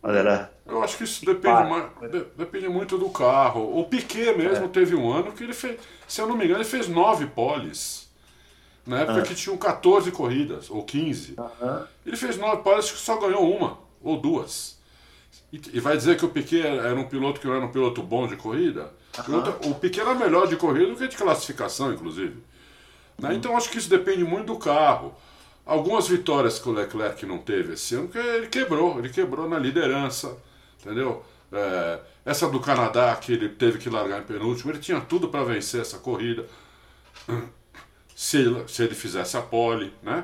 [0.02, 1.86] Olha Eu acho que isso depende, mais,
[2.38, 3.78] depende muito do carro.
[3.78, 4.70] O Piquet mesmo é.
[4.70, 8.10] teve um ano que ele fez, se eu não me engano, ele fez nove poles.
[8.88, 9.22] Na época ah.
[9.24, 11.36] que tinham 14 corridas, ou 15.
[12.06, 14.80] Ele fez nove poles que só ganhou uma, ou duas.
[15.52, 18.02] E, e, vai dizer que o Piquet era um piloto que não era um piloto
[18.02, 18.90] bom de corrida?
[19.66, 22.38] O Piquet era melhor de corrida do que de classificação, inclusive.
[23.20, 23.36] Né?
[23.36, 25.14] Então acho que isso depende muito do carro.
[25.66, 29.60] Algumas vitórias que o Leclerc não teve esse ano, que ele quebrou, ele quebrou na
[29.60, 30.38] liderança,
[30.82, 31.24] entendeu?
[31.52, 35.44] É, essa do Canadá, que ele teve que largar em penúltimo, ele tinha tudo para
[35.44, 36.46] vencer essa corrida,
[38.16, 40.24] se ele, se ele fizesse a pole, né?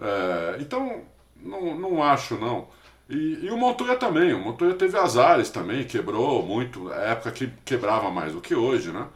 [0.00, 1.02] É, então,
[1.36, 2.68] não, não acho não.
[3.08, 8.10] E, e, o Montoya também, o Montoya teve azares também, quebrou muito, época que quebrava
[8.10, 9.06] mais do que hoje, né?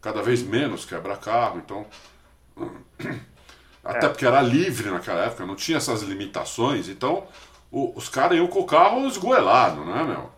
[0.00, 1.86] Cada vez menos quebra carro, então
[3.84, 4.08] até é.
[4.08, 7.26] porque era livre naquela época, não tinha essas limitações, então
[7.76, 10.36] o, os caras iam com o carro esgoelado, né, meu?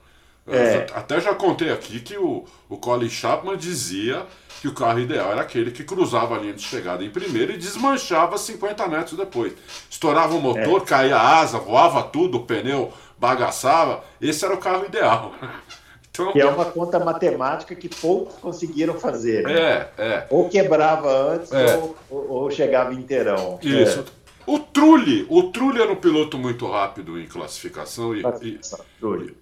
[0.53, 0.87] É.
[0.93, 4.27] Até já contei aqui que o, o Colin Chapman dizia
[4.61, 7.57] que o carro ideal era aquele que cruzava a linha de chegada em primeiro e
[7.57, 9.53] desmanchava 50 metros depois.
[9.89, 10.85] Estourava o motor, é.
[10.85, 14.03] caía a asa, voava tudo, o pneu bagaçava.
[14.21, 15.33] Esse era o carro ideal.
[16.21, 19.45] Então, que é uma conta matemática que poucos conseguiram fazer.
[19.45, 19.53] Né?
[19.53, 20.27] É, é.
[20.31, 21.77] Ou quebrava antes é.
[21.77, 23.59] ou, ou, ou, chegava inteirão.
[23.63, 24.05] Isso.
[24.49, 24.51] É.
[24.51, 28.61] O Trulli, o Trulli era um piloto muito rápido em classificação e, e,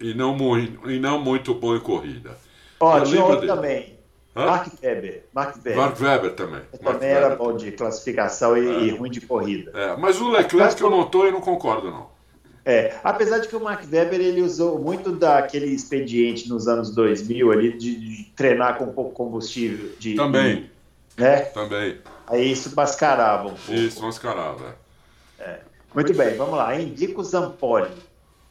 [0.01, 2.37] e, não, muito, e não muito bom em corrida.
[2.81, 3.97] Ó, tinha outro também.
[4.35, 4.47] Hã?
[4.47, 5.25] Mark Webber.
[5.33, 5.77] Mark Webber.
[5.77, 6.61] Mark Webber também.
[6.61, 9.71] Mark também Webber era bom de classificação e, e, ruim de corrida.
[9.75, 12.15] É, mas o Leclerc que eu montou eu não concordo, não.
[12.65, 17.53] É, apesar de que o Mark Webber ele usou muito daquele expediente nos anos 2000
[17.53, 19.93] ali de, de treinar com pouco combustível.
[20.01, 20.69] De, Também.
[21.17, 21.43] né?
[21.43, 21.99] Também.
[22.27, 23.73] Aí isso mascarava um pouco.
[23.73, 24.86] Isso, mascarava.
[25.39, 25.61] É.
[25.95, 26.79] Muito bem, vamos lá.
[26.81, 27.91] Indico Zampoli.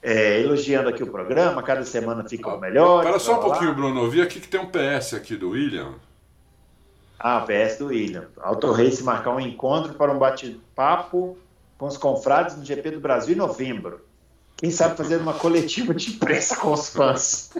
[0.01, 2.99] É, elogiando aqui o programa, cada semana fica ah, melhor.
[2.99, 3.75] Espera só um pouquinho, lá.
[3.75, 4.03] Bruno.
[4.03, 5.95] Eu vi aqui que tem um PS aqui do William.
[7.19, 8.27] Ah, PS do William.
[8.37, 11.37] Auto Race marcar um encontro para um bate-papo
[11.77, 14.01] com os confrades no GP do Brasil em novembro.
[14.55, 17.51] Quem sabe fazer uma coletiva de imprensa com os fãs.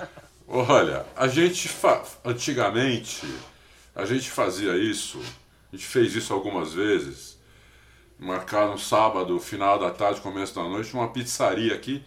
[0.46, 2.02] Olha, a gente fa...
[2.24, 3.26] antigamente
[3.94, 5.18] a gente fazia isso,
[5.72, 7.33] a gente fez isso algumas vezes,
[8.18, 12.04] marcar no sábado, final da tarde, começo da noite, uma pizzaria aqui,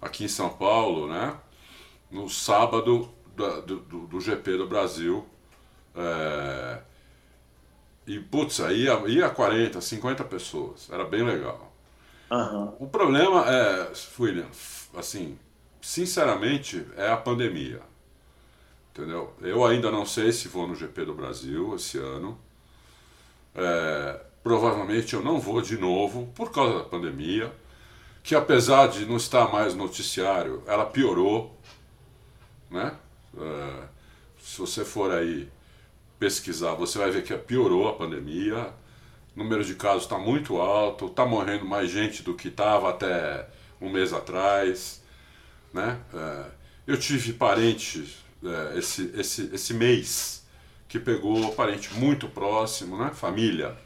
[0.00, 1.36] aqui em São Paulo, né?
[2.10, 5.26] No sábado do, do, do GP do Brasil.
[5.94, 6.78] É...
[8.06, 10.88] E, putz, aí ia, ia 40, 50 pessoas.
[10.90, 11.72] Era bem legal.
[12.30, 12.74] Uhum.
[12.80, 14.48] O problema é, William,
[14.94, 15.38] assim,
[15.80, 17.80] sinceramente, é a pandemia.
[18.92, 19.32] Entendeu?
[19.40, 22.38] Eu ainda não sei se vou no GP do Brasil esse ano.
[23.54, 27.52] É, provavelmente eu não vou de novo por causa da pandemia,
[28.22, 31.56] que apesar de não estar mais no noticiário, ela piorou.
[32.70, 32.92] Né?
[33.38, 33.82] É,
[34.38, 35.48] se você for aí
[36.18, 38.72] pesquisar, você vai ver que piorou a pandemia.
[39.34, 43.48] O número de casos está muito alto, está morrendo mais gente do que estava até
[43.80, 45.02] um mês atrás.
[45.72, 45.98] Né?
[46.12, 46.44] É,
[46.86, 50.44] eu tive parentes é, esse, esse, esse mês
[50.88, 53.10] que pegou parente muito próximo, né?
[53.14, 53.76] família,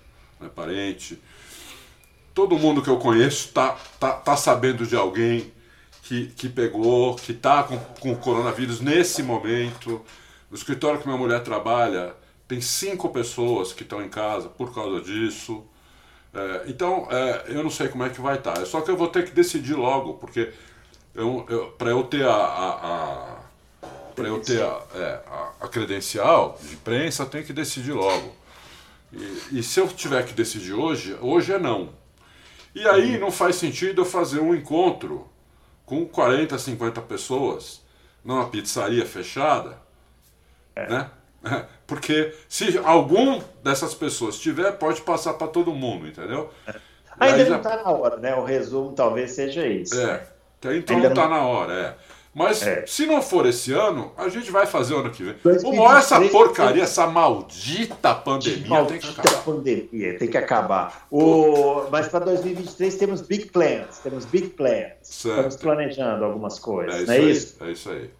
[0.44, 0.50] né?
[0.54, 1.18] parente.
[2.32, 5.52] Todo mundo que eu conheço está tá, tá sabendo de alguém
[6.02, 10.00] que, que pegou, que está com, com coronavírus nesse momento.
[10.50, 12.14] No escritório que minha mulher trabalha,
[12.46, 15.64] tem cinco pessoas que estão em casa por causa disso.
[16.32, 18.54] É, então, é, eu não sei como é que vai estar.
[18.54, 18.66] Tá.
[18.66, 20.52] Só que eu vou ter que decidir logo, porque
[21.14, 23.44] eu, eu para eu ter a, a, a
[24.14, 25.20] para eu ter a, é,
[25.60, 28.34] a, credencial de imprensa, eu tenho que decidir logo.
[29.14, 31.90] E, e, se eu tiver que decidir hoje, hoje é não.
[32.74, 35.28] E aí não faz sentido eu fazer um encontro
[35.86, 37.82] com 40, 50 pessoas
[38.24, 39.78] numa pizzaria fechada,
[40.74, 40.88] é.
[40.88, 41.10] né?
[41.86, 46.50] Porque se algum dessas pessoas tiver, pode passar para todo mundo, entendeu?
[46.66, 46.74] É.
[47.20, 48.34] Ainda não está na hora, né?
[48.34, 49.98] O resumo talvez seja isso.
[50.00, 50.26] É,
[50.58, 51.96] então Ainda não está na hora, é.
[52.34, 52.84] Mas é.
[52.86, 55.36] se não for esse ano, a gente vai fazer o ano que vem.
[55.64, 59.44] Uma essa porcaria, essa maldita pandemia maldita tem que acabar.
[59.44, 61.06] pandemia tem que acabar.
[61.10, 61.84] O...
[61.90, 64.94] Mas para 2023 temos big plans, temos big plans.
[65.02, 65.36] Certo.
[65.36, 67.56] Estamos planejando algumas coisas, é não é aí, isso?
[67.62, 68.10] É isso aí.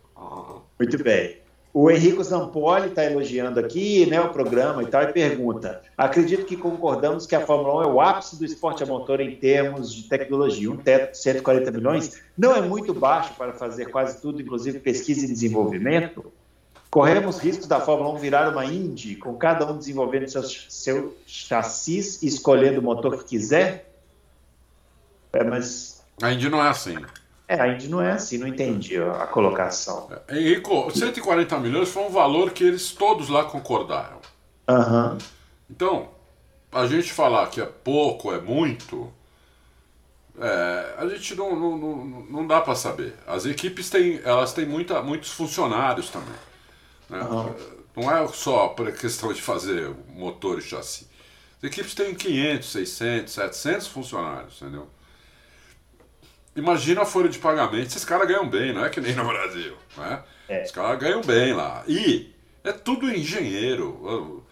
[0.78, 1.43] Muito bem.
[1.76, 6.56] O Henrico Zampoli está elogiando aqui né, o programa e tal, e pergunta: acredito que
[6.56, 10.04] concordamos que a Fórmula 1 é o ápice do esporte a motor em termos de
[10.04, 10.70] tecnologia.
[10.70, 15.24] Um teto de 140 milhões não é muito baixo para fazer quase tudo, inclusive pesquisa
[15.24, 16.32] e desenvolvimento.
[16.92, 22.22] Corremos riscos da Fórmula 1 virar uma Indy, com cada um desenvolvendo seu, seu chassis
[22.22, 23.92] e escolhendo o motor que quiser?
[25.32, 26.04] É, mas.
[26.22, 26.94] A Indy não é assim.
[27.46, 30.10] É, a Indy não é assim, não entendi a colocação.
[30.28, 34.18] É, Henrico, 140 milhões foi um valor que eles todos lá concordaram.
[34.68, 35.18] Uhum.
[35.70, 36.08] Então,
[36.72, 39.12] a gente falar que é pouco, é muito,
[40.40, 41.96] é, a gente não, não, não,
[42.30, 43.14] não dá para saber.
[43.26, 46.34] As equipes têm, elas têm muita, muitos funcionários também.
[47.08, 47.20] Né?
[47.20, 47.54] Uhum.
[47.96, 51.06] Não é só por questão de fazer motor e chassi.
[51.58, 54.88] As equipes têm 500, 600, 700 funcionários, entendeu?
[56.56, 57.88] Imagina a folha de pagamento.
[57.88, 59.74] Esses caras ganham bem, não é que nem no Brasil.
[59.96, 60.22] Né?
[60.48, 60.62] É.
[60.62, 61.82] Os caras ganham bem lá.
[61.88, 64.44] E é tudo engenheiro.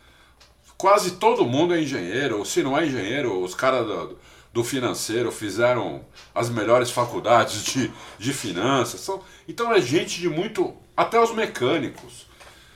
[0.77, 2.39] Quase todo mundo é engenheiro.
[2.39, 4.19] Ou se não é engenheiro, os caras do,
[4.53, 9.01] do, financeiro fizeram as melhores faculdades de, de finanças.
[9.01, 10.75] São, então é gente de muito.
[10.97, 12.27] Até os mecânicos.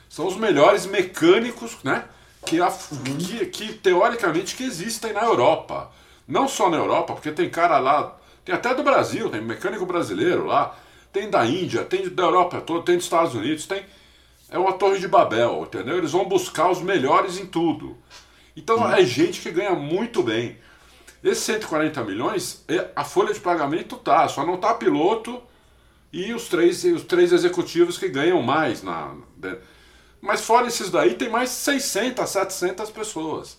[0.09, 2.05] São os melhores mecânicos, né?
[2.45, 2.71] Que, a,
[3.19, 5.91] que, que teoricamente que existem na Europa.
[6.25, 10.45] Não só na Europa, porque tem cara lá tem até do Brasil, tem mecânico brasileiro
[10.45, 10.73] lá,
[11.11, 13.83] tem da Índia, tem da Europa toda, tem dos Estados Unidos, tem.
[14.49, 15.97] É uma torre de Babel, entendeu?
[15.97, 17.97] Eles vão buscar os melhores em tudo.
[18.55, 18.89] Então hum.
[18.89, 20.57] é gente que ganha muito bem.
[21.21, 25.41] Esses 140 milhões, é, a folha de pagamento tá, só não tá piloto
[26.13, 28.81] e os três, os três executivos que ganham mais.
[28.81, 29.57] na né?
[30.21, 33.57] Mas fora esses daí, tem mais 600, 700 pessoas.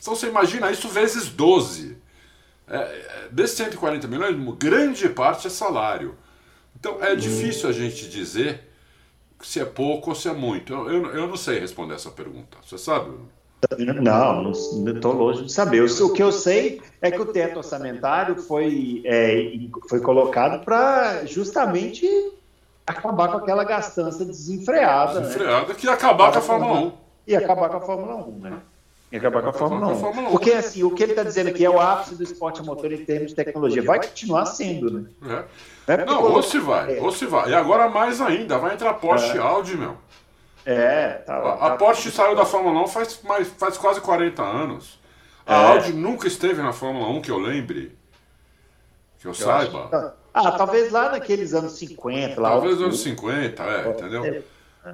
[0.00, 2.00] Então você imagina isso vezes 12.
[2.68, 6.14] É, é, desses 140 milhões, grande parte é salário.
[6.78, 8.68] Então é difícil a gente dizer
[9.40, 10.72] se é pouco ou se é muito.
[10.72, 12.56] Eu, eu, eu não sei responder essa pergunta.
[12.64, 13.12] Você sabe?
[14.02, 15.82] Não, estou longe de saber.
[15.82, 19.52] O que eu sei é que o teto orçamentário foi, é,
[19.88, 22.06] foi colocado para justamente
[22.86, 25.20] acabar com aquela gastança desenfreada.
[25.20, 25.26] Né?
[25.26, 25.74] Desenfreada né?
[25.74, 26.92] que ia acabar com a Fórmula 1.
[27.26, 28.58] E acabar com a Fórmula 1, né?
[29.12, 30.30] E acabar com a Fórmula 1.
[30.30, 32.90] Porque assim, o que ele está dizendo aqui é o ápice do esporte a motor
[32.90, 33.82] em termos de tecnologia.
[33.82, 35.44] Vai continuar sendo, né?
[35.86, 35.92] É.
[35.92, 37.00] é não, ou se vai, é.
[37.00, 37.50] ou se vai.
[37.50, 39.40] E agora mais ainda, vai entrar Porsche é.
[39.40, 39.98] Audi, meu.
[40.64, 44.00] É, tá, a, tá, a Porsche tá, saiu da Fórmula 1 faz, mais, faz quase
[44.00, 44.98] 40 anos.
[45.44, 45.66] A é.
[45.72, 47.94] Audi nunca esteve na Fórmula 1, que eu lembre.
[49.18, 49.90] Que eu, eu saiba.
[49.92, 50.12] Acho...
[50.32, 52.40] Ah, talvez lá naqueles anos 50.
[52.40, 54.42] Lá talvez nos anos 50, é, entendeu?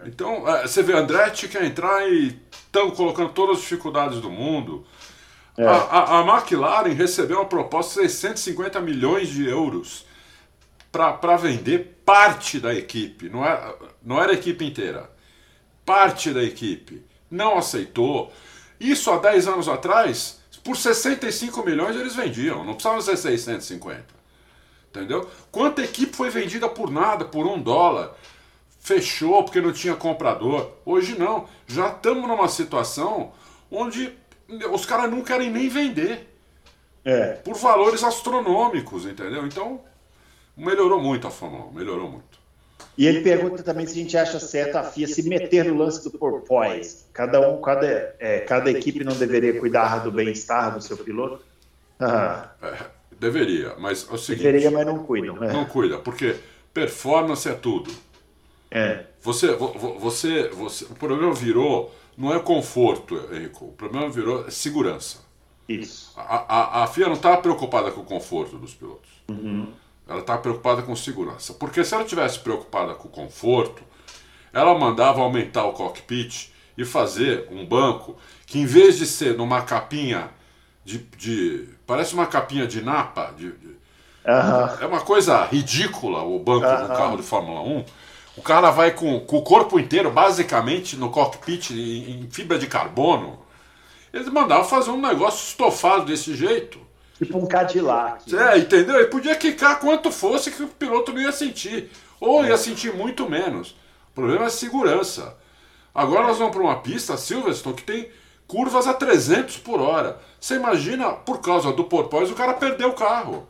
[0.05, 4.87] Então, é, você vê, Andretti quer entrar e estão colocando todas as dificuldades do mundo.
[5.57, 5.67] É.
[5.67, 10.07] A, a, a, McLaren recebeu uma proposta de 650 milhões de euros
[10.93, 15.11] para vender parte da equipe, não era, é, não era a equipe inteira.
[15.85, 17.03] Parte da equipe.
[17.31, 18.33] Não aceitou.
[18.79, 24.05] Isso há 10 anos atrás, por 65 milhões eles vendiam, não precisavam ser 650.
[24.91, 25.29] Entendeu?
[25.51, 28.15] Quanta equipe foi vendida por nada, por um dólar?
[28.89, 30.73] Fechou porque não tinha comprador.
[30.85, 31.47] Hoje não.
[31.67, 33.33] Já estamos numa situação
[33.71, 34.13] onde
[34.73, 36.27] os caras não querem nem vender.
[37.05, 37.35] É.
[37.35, 39.47] Por valores astronômicos, entendeu?
[39.47, 39.81] Então,
[40.57, 42.39] melhorou muito a Fórmula 1, melhorou muito.
[42.97, 46.03] E ele pergunta também se a gente acha certo a FIA se meter no lance
[46.03, 47.05] do porpoise.
[47.13, 51.45] Cada um, cada, é, cada equipe não deveria cuidar do bem-estar do seu piloto?
[52.01, 52.51] Ah.
[52.61, 52.77] É,
[53.19, 54.43] deveria, mas é o seguinte...
[54.43, 55.27] Deveria, mas não cuida.
[55.29, 56.37] Não, não cuida, porque
[56.75, 57.91] performance é tudo.
[58.71, 59.05] É.
[59.23, 59.55] Você,
[59.99, 65.19] você, você, o problema virou, não é conforto, Henrico, o problema virou segurança.
[65.69, 66.13] Isso.
[66.17, 69.11] A, a, a FIA não estava preocupada com o conforto dos pilotos.
[69.29, 69.73] Uhum.
[70.09, 71.53] Ela estava preocupada com segurança.
[71.53, 73.83] Porque se ela tivesse preocupada com o conforto,
[74.53, 78.17] ela mandava aumentar o cockpit e fazer um banco
[78.47, 80.31] que, em vez de ser numa capinha
[80.85, 80.99] de.
[81.19, 83.35] de parece uma capinha de napa.
[83.37, 84.81] De, de, uhum.
[84.81, 86.83] É uma coisa ridícula o banco uhum.
[86.83, 87.85] do carro de Fórmula 1
[88.39, 92.69] o cara vai com, com o corpo inteiro, basicamente, no cockpit em, em fibra de
[92.69, 93.41] carbono.
[94.13, 96.79] Eles mandavam fazer um negócio estofado desse jeito.
[97.19, 98.33] Tipo um Cadillac.
[98.35, 98.95] É, entendeu?
[98.95, 101.91] Ele podia quicar quanto fosse que o piloto não ia sentir.
[102.21, 103.71] Ou ia sentir muito menos.
[104.13, 105.37] O problema é segurança.
[105.93, 108.09] Agora nós vamos para uma pista, Silverstone, que tem
[108.47, 110.21] curvas a 300 por hora.
[110.39, 113.49] Você imagina, por causa do porpoise, o cara perdeu o carro.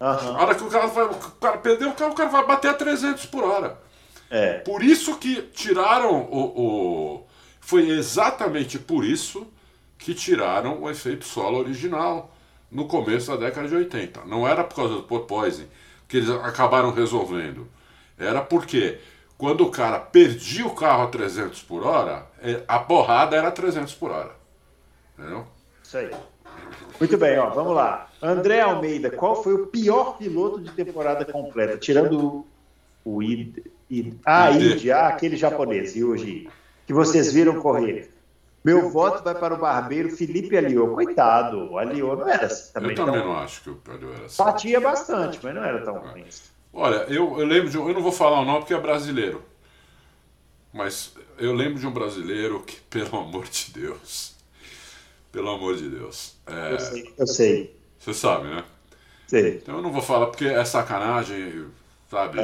[0.00, 0.36] Uhum.
[0.36, 2.70] A hora que o cara, vai, o cara perdeu o carro, o cara vai bater
[2.70, 3.89] a 300 por hora.
[4.30, 4.58] É.
[4.58, 7.26] Por isso que tiraram o, o.
[7.60, 9.46] Foi exatamente por isso
[9.98, 12.32] que tiraram o efeito solo original
[12.70, 14.24] no começo da década de 80.
[14.24, 15.66] Não era por causa do porpoising
[16.08, 17.68] que eles acabaram resolvendo.
[18.16, 18.98] Era porque
[19.36, 23.94] quando o cara perdia o carro a 300 por hora, é, a porrada era 300
[23.94, 24.32] por hora.
[25.18, 25.46] Entendeu?
[25.82, 26.10] Isso aí.
[26.98, 28.08] Muito bem, ó, vamos lá.
[28.22, 31.78] André Almeida, qual foi o pior piloto de temporada completa?
[31.78, 32.44] Tirando
[33.04, 33.58] o ID.
[34.24, 36.48] Ah, ID, ah, aquele japonês, hoje
[36.86, 38.10] que vocês viram correr.
[38.64, 40.92] Meu voto vai para o barbeiro Felipe Aliô.
[40.94, 42.90] Coitado, o Aliô não era assim também.
[42.90, 43.28] Eu também tão...
[43.28, 44.42] não acho que o Aliô era assim.
[44.42, 46.24] Batia bastante, mas não era tão ruim.
[46.72, 49.42] Olha, eu, eu lembro de um, Eu não vou falar o nome porque é brasileiro.
[50.72, 54.34] Mas eu lembro de um brasileiro que, pelo amor de Deus.
[55.32, 56.36] Pelo amor de Deus.
[56.46, 57.14] É, eu sei.
[57.16, 57.80] Eu sei.
[57.98, 58.64] Você sabe, né?
[59.26, 59.56] Sei.
[59.62, 61.66] Então eu não vou falar porque é sacanagem,
[62.10, 62.38] sabe?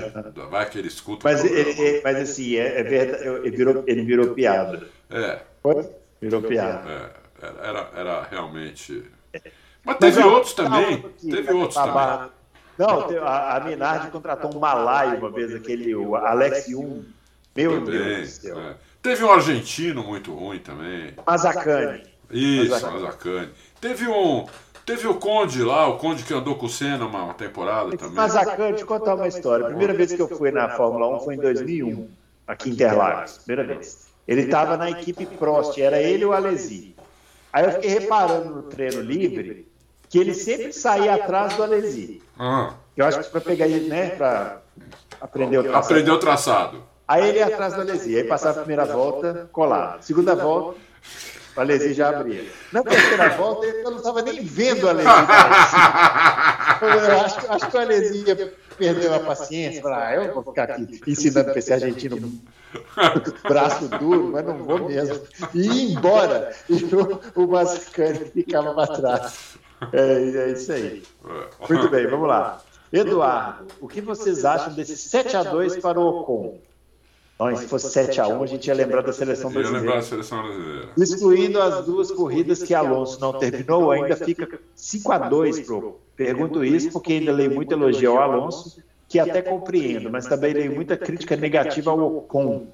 [0.51, 1.29] Vai que ele escuta.
[1.29, 4.89] Mas, ele, mas assim, é, é verdade, ele virou, ele virou piada.
[5.11, 5.41] É.
[5.62, 5.89] Foi?
[6.21, 7.12] Virou piada.
[7.43, 9.03] É, era, era realmente.
[9.85, 11.05] Mas teve mas, outros também.
[11.21, 12.31] teve outros também.
[12.79, 17.05] Não, a, a Minardi contratou um malai uma vez, aquele o Alex Yum.
[17.55, 18.61] Meu também, Deus do céu.
[18.61, 18.75] É.
[19.01, 21.14] Teve um argentino muito ruim também.
[21.27, 22.03] Mazacane.
[22.31, 23.51] Isso, Mazacane.
[23.81, 24.47] Teve um.
[24.87, 28.14] Teve o Conde lá, o Conde que andou com o Senna uma temporada também.
[28.14, 29.66] Mazacane, deixa eu contar uma história.
[29.66, 32.09] A primeira vez que eu fui na Fórmula 1 foi em 2001,
[32.47, 33.39] aqui em Interlagos.
[33.39, 34.07] Primeira vez.
[34.28, 36.95] Ele estava na equipe Prost, era ele e o Alesi.
[37.53, 39.66] Aí eu fiquei reparando no treino livre
[40.09, 42.22] que ele sempre saía atrás do Alesi.
[42.39, 42.74] Ah.
[42.97, 44.62] Eu acho que para pegar ele, né, para
[45.20, 45.84] aprender o traçado.
[45.84, 46.82] Aprender o traçado.
[47.09, 50.03] Aí ele ia atrás do Alesi, aí passava a primeira volta, colado.
[50.03, 50.78] Segunda volta,
[51.57, 52.44] o Alesi já abria.
[52.72, 55.09] Na terceira volta, eu não estava nem vendo o Alesi.
[56.82, 59.80] Eu acho, acho que o Alesi ia perder a paciência.
[59.80, 62.32] Falar, ah, eu vou ficar aqui ensinando para esse argentino
[63.48, 65.20] braço duro, mas não vou mesmo.
[65.54, 66.54] E ir embora.
[66.68, 69.57] E o, o Mascani ficava para trás.
[69.92, 71.02] É, é isso aí.
[71.68, 72.61] Muito bem, vamos lá.
[72.92, 76.59] Eduardo, o que vocês acham desse 7 a 2 para o Ocon?
[77.59, 79.80] Se fosse 7 a 1 a gente ia lembrar da seleção brasileira.
[79.80, 80.89] lembrar da seleção brasileira.
[80.97, 86.01] Excluindo as duas corridas que Alonso não terminou, ainda fica 5 a 2 pro.
[86.16, 90.74] Pergunto isso porque ainda leio muito elogio ao Alonso, que até compreendo, mas também leio
[90.74, 92.68] muita crítica negativa ao Ocon.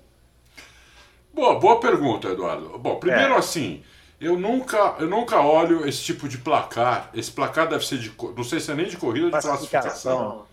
[1.34, 2.78] Boa, boa pergunta, Eduardo.
[2.78, 3.38] Bom, primeiro é.
[3.38, 3.82] assim,
[4.20, 7.10] eu nunca, eu nunca olho esse tipo de placar.
[7.14, 8.12] Esse placar deve ser de.
[8.36, 10.44] Não sei se é nem de corrida ou de classificação.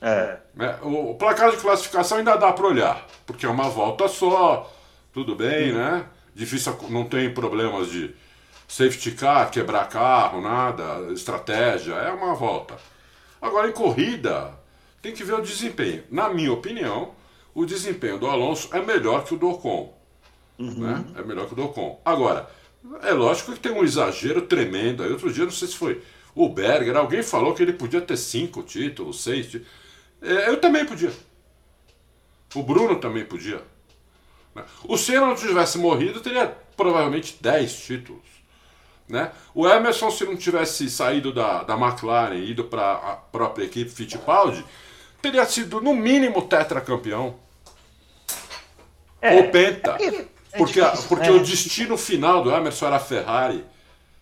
[0.00, 0.38] É.
[0.58, 0.78] é.
[0.82, 4.72] O, placar de classificação ainda dá para olhar, porque é uma volta só,
[5.12, 6.06] tudo bem, né?
[6.34, 8.14] Difícil, não tem problemas de
[8.66, 12.76] safety car, quebrar carro, nada, estratégia, é uma volta.
[13.42, 14.58] Agora em corrida,
[15.02, 16.04] tem que ver o desempenho.
[16.10, 17.12] Na minha opinião,
[17.54, 19.94] o desempenho do Alonso é melhor que o do Ocon.
[20.58, 20.78] Uhum.
[20.78, 21.04] Né?
[21.16, 22.00] É melhor que o do Ocon.
[22.04, 22.48] Agora,
[23.02, 25.02] é lógico que tem um exagero tremendo.
[25.02, 26.02] Aí outro dia, não sei se foi
[26.34, 29.68] o Berger, alguém falou que ele podia ter cinco títulos, seis títulos.
[30.22, 31.12] É, eu também podia.
[32.54, 33.62] O Bruno também podia.
[34.54, 34.64] Né?
[34.84, 36.46] O Senna não tivesse morrido, teria
[36.76, 38.22] provavelmente dez títulos.
[39.08, 39.30] Né?
[39.54, 43.90] O Emerson, se não tivesse saído da, da McLaren e ido para a própria equipe
[43.90, 44.64] Fittipaldi,
[45.20, 47.36] teria sido no mínimo tetracampeão.
[49.20, 49.96] É, Ou penta.
[50.00, 51.36] É é porque, difícil, porque né?
[51.36, 53.64] o destino final do Emerson era a Ferrari.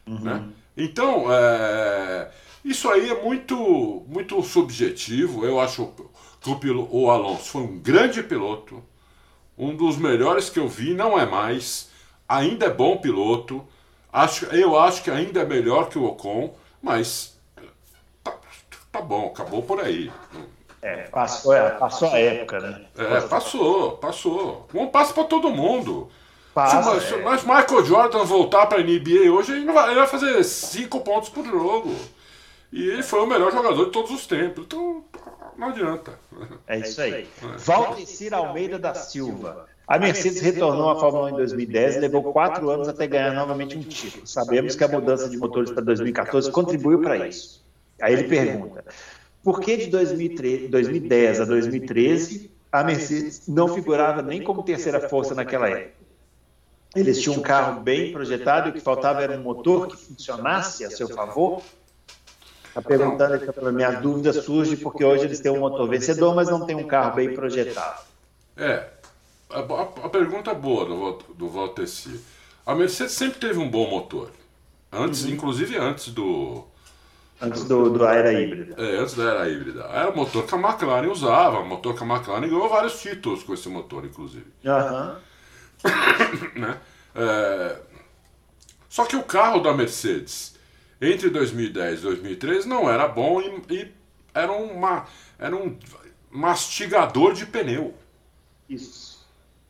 [0.07, 0.21] Uhum.
[0.21, 0.45] Né?
[0.77, 2.29] Então, é,
[2.65, 5.45] isso aí é muito, muito subjetivo.
[5.45, 5.93] Eu acho
[6.41, 8.83] que o, o Alonso foi um grande piloto,
[9.57, 11.91] um dos melhores que eu vi, não é mais.
[12.29, 13.67] Ainda é bom piloto.
[14.13, 17.39] Acho, eu acho que ainda é melhor que o Ocon, mas
[18.23, 18.35] tá,
[18.91, 20.11] tá bom, acabou por aí.
[20.81, 22.85] É, passou, é, passou a época, né?
[22.97, 24.69] É, passou, passou.
[24.73, 26.09] Um passo para todo mundo.
[26.55, 27.23] Passa, se, é.
[27.23, 31.29] mas Michael Jordan voltar para a NBA hoje, ele, vai, ele vai fazer 5 pontos
[31.29, 31.95] por jogo.
[32.73, 34.65] E ele foi o melhor jogador de todos os tempos.
[34.65, 35.05] Então,
[35.57, 36.19] não adianta.
[36.67, 37.13] É isso aí.
[37.13, 37.27] É.
[37.57, 39.67] Valdecir Almeida da Silva.
[39.87, 43.77] A Mercedes retornou à Fórmula 1 em 2010 e levou quatro anos até ganhar novamente
[43.77, 44.27] um título.
[44.27, 47.65] Sabemos que a mudança de motores para 2014 contribuiu para isso.
[48.01, 48.85] Aí ele pergunta:
[49.43, 55.35] por que de 2003, 2010 a 2013 a Mercedes não figurava nem como terceira força
[55.35, 55.97] naquela época?
[56.95, 60.85] Eles tinham um carro bem projetado e o que faltava era um motor que funcionasse
[60.85, 61.63] a seu favor?
[62.69, 66.49] Está perguntando aqui para minha dúvida surge porque hoje eles têm um motor vencedor, mas
[66.49, 68.03] não tem um carro bem projetado.
[68.57, 68.87] É,
[69.51, 72.21] a, a, a pergunta é boa do, do Walter C.
[72.67, 74.31] A Mercedes sempre teve um bom motor.
[74.93, 75.31] Antes, uhum.
[75.31, 76.65] inclusive antes do.
[77.41, 78.75] Antes do, do era híbrida.
[78.77, 79.85] É, antes da era híbrida.
[79.85, 83.43] Era o motor que a McLaren usava, o motor que a McLaren ganhou vários títulos
[83.43, 84.47] com esse motor, inclusive.
[84.65, 85.15] Uhum.
[86.61, 86.79] né?
[87.15, 87.77] É...
[88.89, 90.58] Só que o carro da Mercedes
[91.01, 93.93] entre 2010 e 2013 não era bom e, e
[94.35, 95.07] era, uma,
[95.39, 95.77] era um
[96.31, 97.95] mastigador de pneu.
[98.69, 99.19] Isso.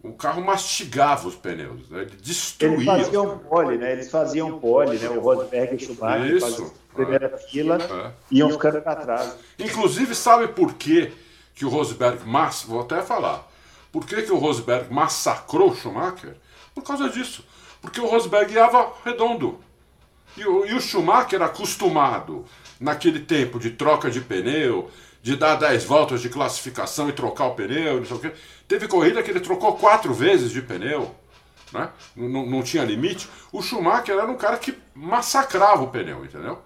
[0.02, 2.02] O carro mastigava os pneus, né?
[2.02, 2.92] ele destruía.
[2.92, 3.92] Eles faziam pole, né?
[3.92, 5.08] Eles faziam pole, né?
[5.08, 6.74] O Rosberg e o Schumacher Isso.
[6.94, 7.38] primeira é.
[7.38, 8.12] fila, é.
[8.30, 9.36] iam ficando para trás.
[9.58, 11.12] Inclusive, sabe por quê
[11.52, 13.50] que o Rosberg, mas, vou até falar,
[13.90, 16.36] por que, que o Rosberg massacrou o Schumacher?
[16.72, 17.44] Por causa disso.
[17.82, 18.68] Porque o Rosberg ia
[19.04, 19.58] redondo.
[20.38, 22.44] E o, e o Schumacher, acostumado
[22.78, 24.88] naquele tempo de troca de pneu,
[25.20, 28.32] de dar 10 voltas de classificação e trocar o pneu, não sei o quê.
[28.68, 31.12] Teve corrida que ele trocou quatro vezes de pneu,
[31.72, 31.90] né?
[32.14, 33.28] não, não tinha limite.
[33.50, 36.62] O Schumacher era um cara que massacrava o pneu, entendeu?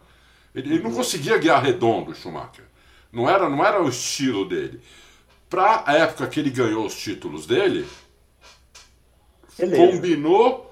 [0.54, 2.64] Ele, ele não conseguia guiar redondo, o Schumacher.
[3.10, 4.82] Não era, não era o estilo dele.
[5.48, 7.86] Para a época que ele ganhou os títulos dele,
[9.58, 9.76] Beleza.
[9.76, 10.71] combinou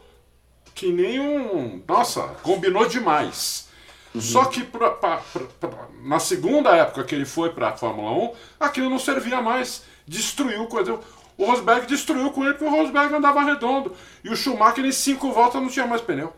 [0.80, 1.82] que nem um.
[1.86, 3.68] Nossa, combinou demais.
[4.14, 4.20] Uhum.
[4.22, 5.18] Só que pra, pra,
[5.60, 5.70] pra,
[6.02, 9.84] na segunda época que ele foi para a Fórmula 1, aquilo não servia mais.
[10.06, 10.98] Destruiu coisa.
[11.36, 13.94] O Rosberg destruiu com ele porque o Rosberg andava redondo.
[14.24, 16.32] E o Schumacher em cinco voltas não tinha mais pneu.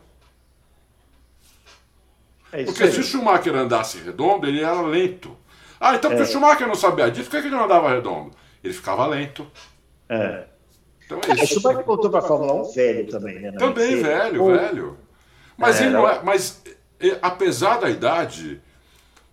[2.51, 2.93] É porque aí.
[2.93, 5.37] se o Schumacher andasse redondo, ele era lento.
[5.81, 6.27] Ah, então porque é.
[6.27, 8.33] o Schumacher não sabia disso, por que ele não andava redondo?
[8.63, 9.47] Ele ficava lento.
[10.09, 10.47] É.
[11.07, 11.61] Então é isso.
[11.61, 13.53] Schumacher voltou para a Fórmula 1 velho também, né?
[13.53, 14.99] Também velho, velho.
[15.57, 16.63] Mas, é, ele não é, mas
[17.21, 18.61] apesar da idade,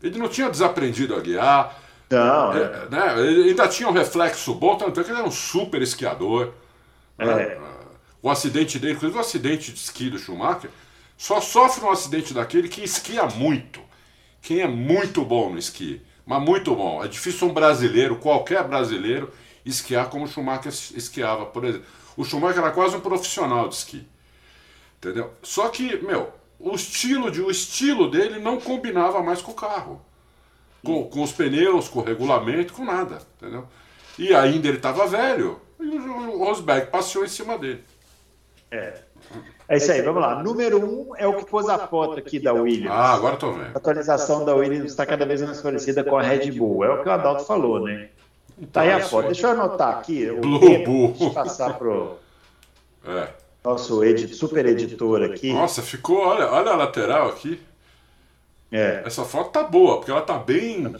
[0.02, 1.80] ele não tinha desaprendido a guiar.
[2.10, 2.54] Não.
[2.54, 3.20] É, né?
[3.20, 6.54] Ele ainda tinha um reflexo bom, tanto é que ele era um super esquiador.
[7.18, 7.26] É.
[7.26, 7.58] Né?
[8.22, 10.70] O acidente dele, inclusive o acidente de esqui do Schumacher,
[11.18, 13.80] só sofre um acidente daquele que esquia muito.
[14.42, 17.04] Quem é muito bom no esqui, mas muito bom.
[17.04, 19.32] É difícil um brasileiro, qualquer brasileiro,
[19.70, 21.86] esquiar como o Schumacher esquiava, por exemplo.
[22.18, 24.08] O Schumacher era quase um profissional de esqui.
[24.98, 25.32] Entendeu?
[25.42, 30.02] Só que, meu, o estilo, de, o estilo dele não combinava mais com o carro.
[30.84, 33.20] Com, com os pneus, com o regulamento, com nada.
[33.38, 33.66] Entendeu?
[34.18, 35.62] E ainda ele estava velho.
[35.80, 37.84] E o Rosberg passou em cima dele.
[38.70, 39.02] É.
[39.68, 40.42] É isso aí, vamos lá.
[40.42, 42.92] Número um é o que pôs a foto aqui da Williams.
[42.92, 43.68] Ah, agora estou vendo.
[43.76, 46.84] A atualização da Williams está cada vez mais parecida com a Red Bull.
[46.84, 48.10] É o que o Adalto falou, né?
[48.68, 49.28] Tá aí a foto.
[49.28, 50.30] Deixa eu anotar aqui.
[50.30, 51.08] O Globo.
[51.10, 52.18] Deixa eu passar pro
[53.06, 53.30] é.
[53.64, 55.54] nosso edit, super editor aqui.
[55.54, 56.20] Nossa, ficou.
[56.20, 57.60] Olha, olha a lateral aqui.
[58.72, 59.02] É.
[59.06, 60.96] Essa foto tá boa, porque ela tá bem.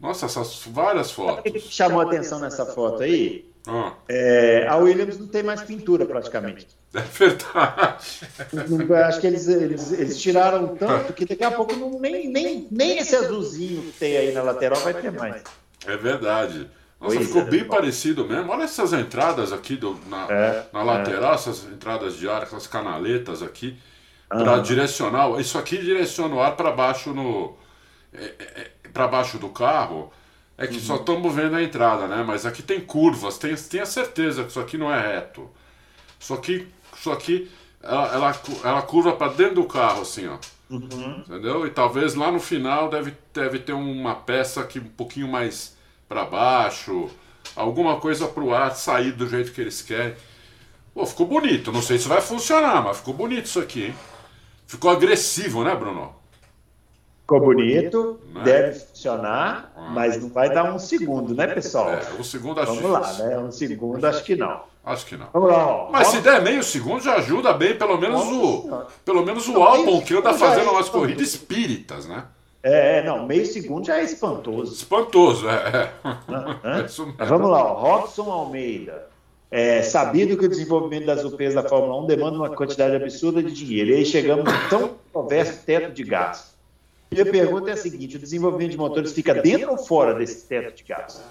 [0.00, 1.38] Nossa, essas várias fotos.
[1.38, 3.52] O que chamou a atenção nessa foto aí?
[3.66, 3.92] Ah.
[4.08, 6.66] É, a Williams não tem mais pintura praticamente.
[6.94, 8.04] É verdade.
[9.06, 12.98] Acho que eles, eles, eles tiraram tanto que daqui a pouco não, nem, nem, nem
[12.98, 15.42] esse azulzinho que tem aí na lateral vai ter mais.
[15.86, 16.68] É verdade.
[17.00, 18.52] Nossa, pois ficou é, bem parecido mesmo.
[18.52, 21.34] Olha essas entradas aqui do, na, é, na lateral, é.
[21.34, 23.76] essas entradas de ar, essas canaletas aqui,
[24.28, 25.28] para direcionar.
[25.40, 27.56] Isso aqui direciona o ar para baixo no.
[28.14, 30.12] É para baixo do carro.
[30.56, 30.80] É que uhum.
[30.80, 32.22] só estamos vendo a entrada, né?
[32.24, 35.50] Mas aqui tem curvas, tem, tenha certeza que isso aqui não é reto.
[36.20, 37.50] Isso aqui, isso aqui
[37.82, 40.38] ela, ela, ela curva para dentro do carro, assim, ó.
[40.72, 41.18] Uhum.
[41.18, 41.66] Entendeu?
[41.66, 45.76] E talvez lá no final deve, deve ter uma peça que um pouquinho mais
[46.08, 47.10] para baixo,
[47.54, 50.14] alguma coisa para o ar sair do jeito que eles querem.
[50.94, 51.70] Pô, ficou bonito.
[51.70, 53.94] Não sei se vai funcionar, mas ficou bonito isso aqui, hein?
[54.66, 56.14] Ficou agressivo, né, Bruno?
[57.20, 58.42] Ficou bonito, né?
[58.42, 61.90] deve funcionar, ah, mas não vai dar um segundo, né, pessoal?
[61.90, 63.38] É, um segundo acho Vamos lá, né?
[63.38, 64.71] Um segundo acho que não.
[64.84, 65.28] Acho que não.
[65.32, 65.88] Vamos lá.
[65.92, 70.00] Mas se der meio segundo já ajuda bem, pelo menos o, pelo menos o álbum
[70.00, 72.24] que anda fazendo é umas corridas espíritas, né?
[72.62, 74.72] É, é, não, meio segundo já é espantoso.
[74.72, 75.54] Espantoso, é.
[75.54, 75.90] é.
[77.18, 77.74] é Vamos lá, ó.
[77.74, 79.10] Robson Almeida.
[79.50, 83.52] É sabido que o desenvolvimento das UPs da Fórmula 1 demanda uma quantidade absurda de
[83.52, 83.90] dinheiro.
[83.90, 86.52] E aí chegamos no tão controverso teto de gasto.
[87.10, 90.74] Minha pergunta é a seguinte: o desenvolvimento de motores fica dentro ou fora desse teto
[90.74, 91.22] de gasto?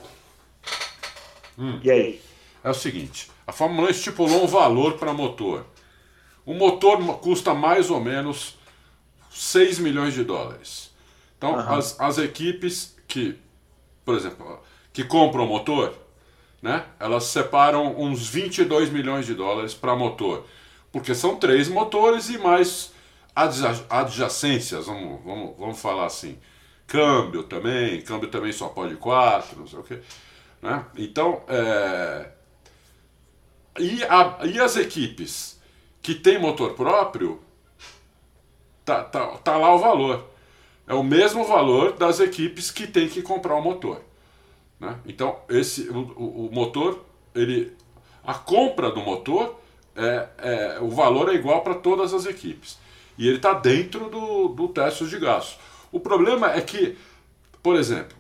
[1.58, 1.80] Hum.
[1.84, 2.22] E aí?
[2.64, 5.66] É o seguinte: a Fórmula 1 estipulou um valor para motor.
[6.46, 8.58] O motor custa mais ou menos
[9.30, 10.90] 6 milhões de dólares.
[11.38, 11.74] Então, uhum.
[11.74, 13.38] as, as equipes que,
[14.06, 14.58] por exemplo,
[14.94, 15.94] que compram motor,
[16.62, 20.46] né, elas separam uns 22 milhões de dólares para motor.
[20.90, 22.94] Porque são três motores e mais
[23.36, 26.38] adjacências, vamos, vamos, vamos falar assim.
[26.88, 30.00] Câmbio também, câmbio também só pode quatro, não sei o quê.
[30.62, 30.86] Né?
[30.96, 32.40] Então, é...
[33.80, 35.60] e, a, e as equipes
[36.02, 37.40] que têm motor próprio,
[38.84, 40.28] tá, tá, tá lá o valor.
[40.88, 44.02] É o mesmo valor das equipes que têm que comprar o motor.
[44.80, 45.00] Né?
[45.06, 47.72] Então, esse, o, o, motor, ele,
[48.24, 49.60] a compra do motor,
[49.96, 52.78] é, é, o valor é igual para todas as equipes.
[53.18, 55.60] E ele está dentro do, do teste de gastos.
[55.92, 56.98] O problema é que,
[57.62, 58.18] por exemplo,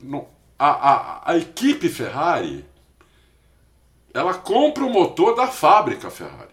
[0.00, 0.26] no,
[0.58, 2.64] a, a, a equipe Ferrari
[4.14, 6.52] ela compra o motor da fábrica Ferrari.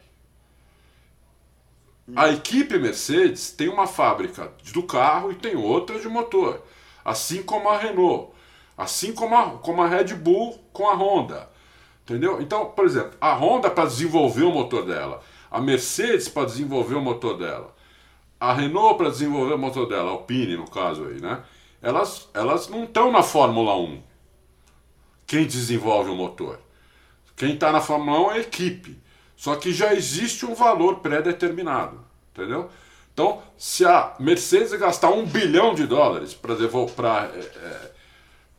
[2.16, 6.64] A equipe Mercedes tem uma fábrica do carro e tem outra de motor,
[7.05, 8.32] assim como a Renault,
[8.76, 11.49] assim como a, como a Red Bull com a Honda.
[12.03, 12.41] Entendeu?
[12.41, 17.01] Então, por exemplo, a Honda para desenvolver o motor dela, a Mercedes para desenvolver o
[17.01, 17.76] motor dela,
[18.39, 21.43] a Renault para desenvolver o motor dela, a Alpine no caso aí, né?
[21.82, 24.01] Elas, elas não estão na Fórmula 1.
[25.28, 26.60] Quem desenvolve o motor?
[27.40, 29.02] Quem está na Fórmula 1 é a equipe.
[29.34, 31.98] Só que já existe um valor pré-determinado,
[32.34, 32.70] entendeu?
[33.14, 37.92] Então, se a Mercedes gastar um bilhão de dólares para é,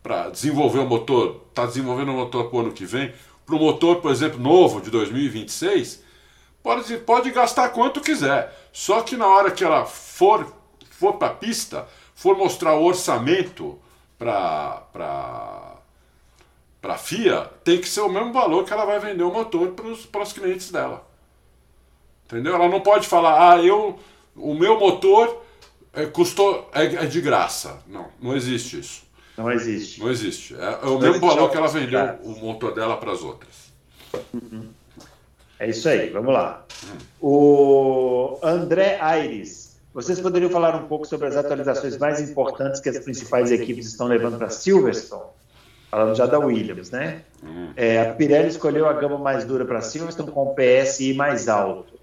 [0.08, 3.12] é, desenvolver o motor, está desenvolvendo o motor para o ano que vem,
[3.44, 6.02] para o motor, por exemplo, novo de 2026,
[6.62, 8.50] pode, pode gastar quanto quiser.
[8.72, 10.50] Só que na hora que ela for,
[10.88, 13.78] for para a pista, for mostrar o orçamento
[14.18, 15.69] para
[16.80, 19.74] para a FIA, tem que ser o mesmo valor que ela vai vender o motor
[20.10, 21.06] para os clientes dela.
[22.26, 22.54] Entendeu?
[22.54, 23.98] Ela não pode falar, ah, eu,
[24.36, 25.42] o meu motor
[25.92, 27.78] é, custou, é, é, de graça.
[27.86, 29.02] Não, não existe isso.
[29.36, 30.00] Não existe.
[30.00, 30.54] Não existe.
[30.54, 33.70] É, é o não mesmo valor que ela vendeu o motor dela para as outras.
[35.58, 36.64] É isso aí, vamos lá.
[37.20, 39.78] O André Aires.
[39.92, 44.06] Vocês poderiam falar um pouco sobre as atualizações mais importantes que as principais equipes estão
[44.06, 45.39] levando para Silverstone?
[45.90, 47.22] Falando já da Williams, né?
[47.74, 51.98] É, a Pirelli escolheu a gama mais dura para Silverstone com PSI mais alto.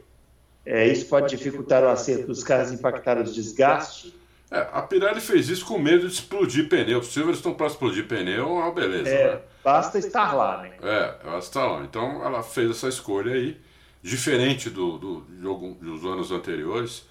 [0.65, 4.13] É, isso pode dificultar o acerto dos carros e impactar o desgaste?
[4.51, 7.01] É, a Pirelli fez isso com medo de explodir pneu.
[7.01, 9.09] Silverstone para explodir pneu é uma beleza.
[9.09, 9.39] É, né?
[9.63, 10.71] Basta estar lá, né?
[10.81, 11.83] É, ela está lá.
[11.83, 13.57] Então ela fez essa escolha aí,
[14.01, 17.05] diferente do, do, do dos anos anteriores,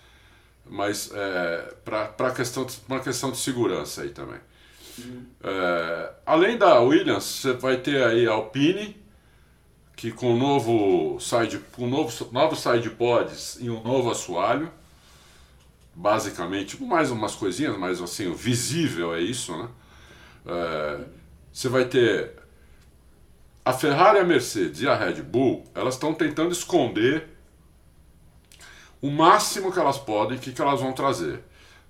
[0.67, 4.41] mas é, para questão, uma questão de segurança aí também.
[5.43, 8.97] É, além da Williams, você vai ter aí a Alpine,
[9.95, 12.95] que com um novo side, com novo, novos side
[13.61, 14.71] e um novo assoalho,
[15.95, 19.69] basicamente, mais umas coisinhas, mas assim, o visível é isso, né?
[20.47, 21.01] É,
[21.53, 22.33] você vai ter
[23.65, 27.27] a Ferrari, a Mercedes e a Red Bull, elas estão tentando esconder
[29.01, 31.43] o máximo que elas podem, o que, que elas vão trazer.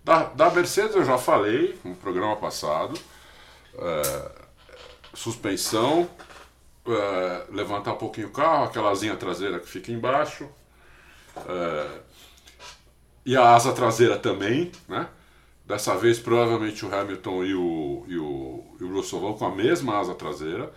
[0.06, 2.96] Da, da Mercedes eu já falei no programa passado.
[3.76, 4.30] É,
[5.12, 6.08] suspensão,
[6.86, 10.48] é, levantar um pouquinho o carro, aquela asinha traseira que fica embaixo.
[11.48, 11.98] É,
[13.24, 15.08] e a asa traseira também, né?
[15.64, 19.50] Dessa vez provavelmente o Hamilton e o, e o, e o Russell vão com a
[19.56, 20.72] mesma asa traseira.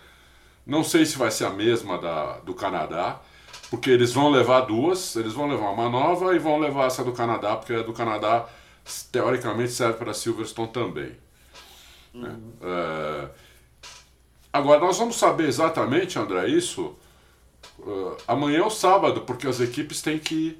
[0.65, 3.21] Não sei se vai ser a mesma da, do Canadá,
[3.69, 7.11] porque eles vão levar duas, eles vão levar uma nova e vão levar essa do
[7.11, 8.49] Canadá, porque a do Canadá
[9.11, 11.11] teoricamente serve para Silverstone também.
[12.13, 12.29] Né?
[12.29, 12.53] Uhum.
[12.61, 13.29] É...
[14.51, 16.95] Agora, nós vamos saber exatamente, André, isso
[17.79, 20.57] uh, amanhã ou sábado, porque as equipes têm que,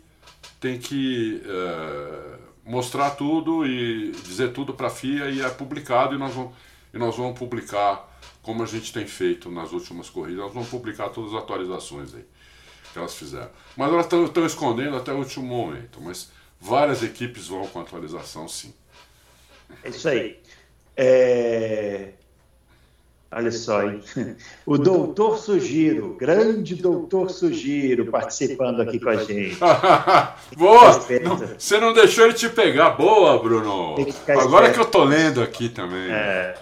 [0.59, 6.19] têm que uh, mostrar tudo e dizer tudo para a FIA e é publicado e
[6.19, 6.53] nós, vamos,
[6.93, 8.07] e nós vamos publicar,
[8.43, 12.25] como a gente tem feito nas últimas corridas, nós vamos publicar todas as atualizações aí
[12.91, 13.49] que elas fizeram.
[13.77, 15.99] Mas elas estão escondendo até o último momento.
[16.01, 18.73] Mas Várias equipes vão com atualização, sim.
[19.83, 20.39] É isso aí.
[20.95, 22.09] É...
[23.31, 24.01] Olha só, hein?
[24.65, 29.55] O doutor Sugiro, grande doutor Sugiro, participando aqui com a gente.
[30.57, 30.99] Boa!
[31.23, 32.91] Não, você não deixou ele te pegar.
[32.91, 33.95] Boa, Bruno!
[34.27, 36.09] Agora que eu tô lendo aqui também.
[36.09, 36.55] É.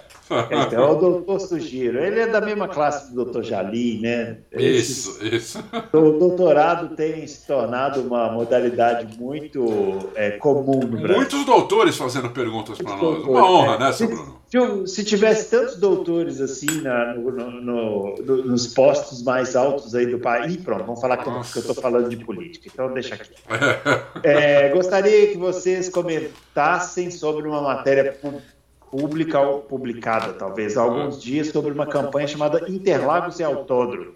[0.50, 2.00] Então, é o doutor Sugiro.
[2.00, 4.38] Ele é da mesma classe do doutor Jali, né?
[4.52, 5.64] Isso, isso.
[5.94, 11.16] O doutorado tem se tornado uma modalidade muito é, comum no Brasil.
[11.16, 13.24] Muitos doutores fazendo perguntas para nós.
[13.24, 14.38] Uma honra, né, seu Bruno?
[14.48, 20.06] Se, se, tivesse tantos doutores assim na, no, no, no, nos postos mais altos aí
[20.06, 20.54] do país.
[20.54, 23.32] Ih, pronto, vamos falar que, eu estou falando de política, então deixa aqui.
[24.24, 28.57] É, gostaria que vocês comentassem sobre uma matéria pública
[28.92, 34.16] ou publicada, talvez, há alguns dias, sobre uma campanha chamada Interlagos e Autódromo.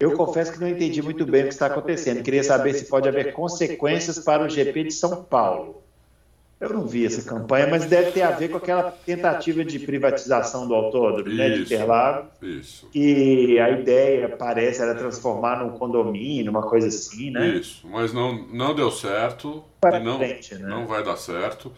[0.00, 2.22] Eu confesso que não entendi muito bem o que está acontecendo.
[2.22, 5.80] Queria saber se pode haver consequências para o GP de São Paulo.
[6.62, 10.68] Eu não vi essa campanha, mas deve ter a ver com aquela tentativa de privatização
[10.68, 12.30] do autódromo, né, de Interlagos.
[12.40, 12.88] Isso.
[12.94, 17.48] E a ideia, parece, era transformar num condomínio, uma coisa assim, né?
[17.48, 19.64] Isso, mas não, não deu certo.
[19.80, 20.68] Para e não, frente, né?
[20.68, 21.72] não vai dar certo.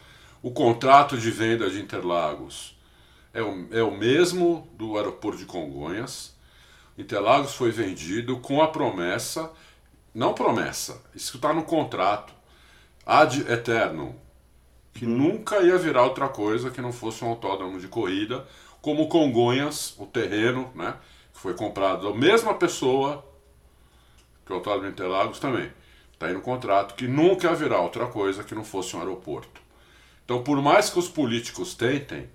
[0.44, 2.78] O contrato de venda de Interlagos
[3.32, 6.36] é o, é o mesmo do aeroporto de Congonhas.
[6.98, 9.50] Interlagos foi vendido com a promessa,
[10.14, 12.34] não promessa, isso está no contrato,
[13.06, 14.14] ad eterno,
[14.92, 18.46] que nunca ia virar outra coisa que não fosse um autódromo de corrida,
[18.82, 20.94] como Congonhas, o terreno, né,
[21.32, 23.24] que foi comprado da mesma pessoa
[24.44, 25.72] que o autódromo de Interlagos também.
[26.12, 29.63] Está aí no contrato que nunca virar outra coisa que não fosse um aeroporto.
[30.24, 32.28] Então, por mais que os políticos tentem,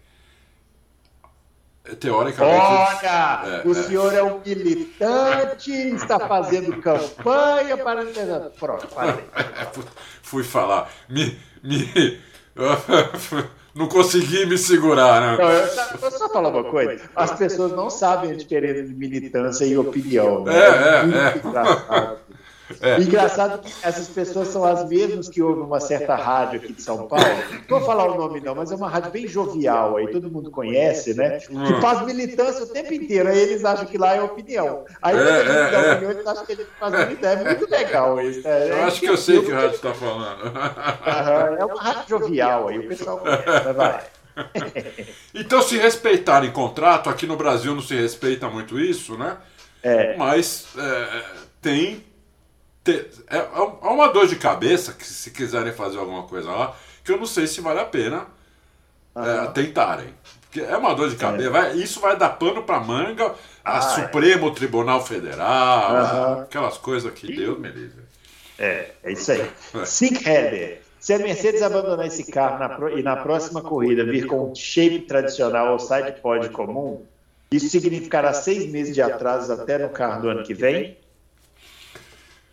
[1.99, 2.61] teoricamente.
[2.61, 3.83] Olha, é, o é.
[3.83, 8.05] senhor é um militante, está fazendo campanha para.
[8.59, 9.23] Pronto, parei.
[10.21, 10.91] Fui falar.
[11.07, 11.37] Me.
[11.63, 12.19] me
[13.73, 15.43] não consegui me segurar, né?
[15.43, 18.93] Não, eu, só- eu só falar uma coisa: as pessoas não sabem a diferença de
[18.93, 20.43] militância e opinião.
[20.43, 20.53] Né?
[20.53, 22.15] É, é, é.
[22.69, 22.99] Engraçado.
[22.99, 23.01] É.
[23.01, 27.07] Engraçado que essas pessoas são as mesmas que ouvem uma certa rádio aqui de São
[27.07, 27.25] Paulo.
[27.67, 30.51] Não vou falar o nome, não, mas é uma rádio bem jovial aí, todo mundo
[30.51, 31.39] conhece, né?
[31.49, 31.65] Hum.
[31.65, 33.29] Que faz militância o tempo inteiro.
[33.29, 34.85] Aí eles acham que lá é opinião.
[35.01, 35.91] Aí É, quando a gente é, dá é.
[35.93, 37.39] opinião, eles acham que a gente faz militância.
[37.39, 38.43] É muito legal isso.
[38.43, 38.69] né?
[38.69, 40.53] Eu acho que eu sei que rádio está falando.
[41.59, 44.03] É uma rádio jovial aí, o pessoal conhece, vai.
[45.33, 49.37] Então, se respeitarem contrato, aqui no Brasil não se respeita muito isso, né?
[49.83, 50.15] É.
[50.17, 51.23] Mas é,
[51.61, 52.03] tem.
[52.83, 57.11] Te- é, é uma dor de cabeça que, se quiserem fazer alguma coisa lá, que
[57.11, 58.25] eu não sei se vale a pena
[59.15, 60.13] é, tentarem.
[60.41, 61.49] Porque é uma dor de cabeça.
[61.49, 63.81] vai- isso vai dar pano pra manga a Ah, é.
[63.81, 68.03] Supremo Tribunal Federal, aquelas coisas que Deus me livre.
[68.57, 69.49] É, é isso aí.
[69.85, 70.81] Sick Header.
[70.99, 74.55] Se a Mercedes abandonar esse carro na pro- e na próxima corrida vir com um
[74.55, 77.05] shape tradicional ou side pod comum,
[77.51, 80.97] isso significará seis meses de atrasos até no carro do ano que vem?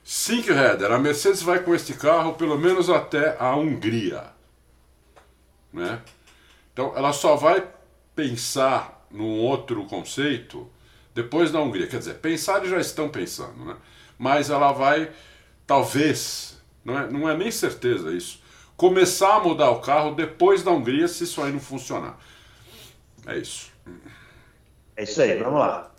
[0.08, 4.26] Sink Header, a Mercedes vai com este carro pelo menos até a Hungria.
[5.72, 6.00] Né?
[6.72, 7.66] Então ela só vai
[8.14, 10.70] pensar num outro conceito
[11.12, 11.88] depois da Hungria.
[11.88, 13.76] Quer dizer, pensar eles já estão pensando, né?
[14.16, 15.10] mas ela vai,
[15.66, 18.40] talvez, não é, não é nem certeza isso,
[18.76, 22.16] começar a mudar o carro depois da Hungria se isso aí não funcionar.
[23.26, 23.72] É isso.
[24.96, 25.92] É isso aí, vamos lá.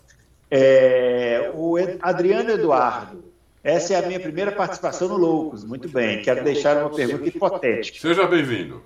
[0.49, 3.27] É, o Adriano Eduardo.
[3.67, 5.65] Essa é a minha primeira participação no Loucos.
[5.65, 6.21] Muito bem.
[6.21, 7.99] Quero deixar uma pergunta hipotética.
[7.99, 8.81] Seja bem-vindo.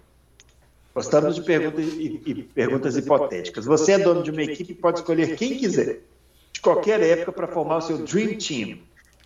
[0.96, 1.86] Gostamos de perguntas,
[2.56, 3.66] perguntas hipotéticas.
[3.66, 6.00] Você é dono de uma equipe e pode escolher quem quiser,
[6.52, 8.80] de qualquer época, para formar o seu Dream Team.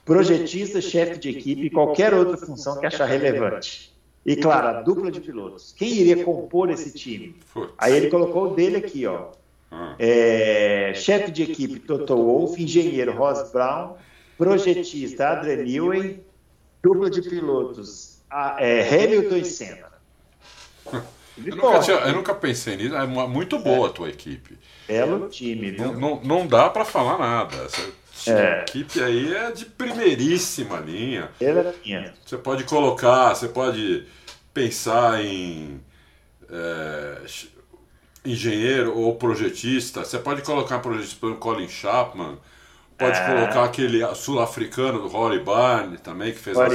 [0.04, 3.94] Projetista, chefe de equipe e qualquer outra função que achar relevante.
[4.26, 5.74] E, claro, a dupla de pilotos.
[5.78, 7.34] Quem iria compor esse time?
[7.78, 9.28] Aí ele colocou o dele aqui, ó.
[9.72, 9.96] Ah.
[9.98, 13.96] É, chefe de equipe Toto Wolff, engenheiro Ross Brown,
[14.38, 16.24] projetista Adrian Newey,
[16.84, 19.88] dupla de pilotos a- é, Hamilton e Senna.
[21.46, 22.96] Eu nunca, tinha- eu nunca pensei nisso.
[22.96, 24.58] É muito boa a tua equipe.
[24.88, 26.00] Belo time, Não, viu?
[26.00, 27.58] não, não dá pra falar nada.
[27.66, 28.62] Essa É.
[28.62, 31.30] equipe aí é de primeiríssima linha.
[31.42, 32.14] Ele é minha.
[32.26, 34.06] Você pode colocar, você pode
[34.54, 35.82] pensar em
[36.50, 37.18] é,
[38.24, 40.06] engenheiro ou projetista.
[40.06, 42.38] Você pode colocar projetista pelo Colin Chapman.
[42.98, 43.26] Pode É.
[43.26, 46.74] colocar aquele sul-africano do Holly Barney também, que fez as,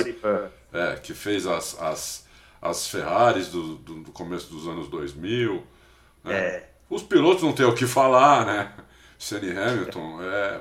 [0.73, 2.27] é, que fez as, as,
[2.61, 5.63] as Ferraris do, do, do começo dos anos 2000.
[6.25, 6.35] né?
[6.35, 6.69] É.
[6.91, 8.73] Os pilotos não têm o que falar, né?
[9.19, 10.61] Senna Hamilton, é,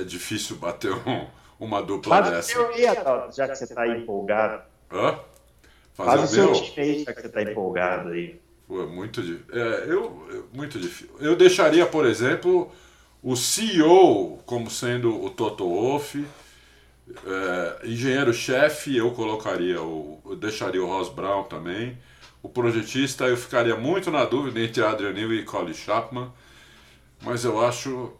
[0.00, 1.26] é difícil bater um-
[1.58, 3.00] uma dupla Faz o dessa.
[3.00, 4.62] Adalto, já que você está empolgado.
[4.92, 5.18] Hã?
[5.94, 6.54] Faz o seu meu?
[6.76, 8.40] aí, já que você está empolgado aí.
[8.68, 9.20] Pô, é muito.
[9.52, 11.14] É, eu, eu- muito difícil.
[11.20, 12.70] Eu deixaria, por exemplo,
[13.26, 16.24] o CEO como sendo o Toto Wolff.
[17.26, 20.20] É, Engenheiro-chefe, eu colocaria o.
[20.24, 21.98] Eu deixaria o Ross Brown também.
[22.40, 26.32] O projetista, eu ficaria muito na dúvida entre Adrian Newey e Colin Chapman.
[27.20, 28.12] Mas eu acho.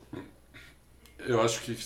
[1.20, 1.78] Eu acho que.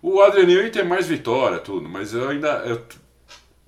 [0.00, 2.48] O Adrian Newey tem mais vitória, tudo, mas eu ainda.
[2.64, 2.82] Eu,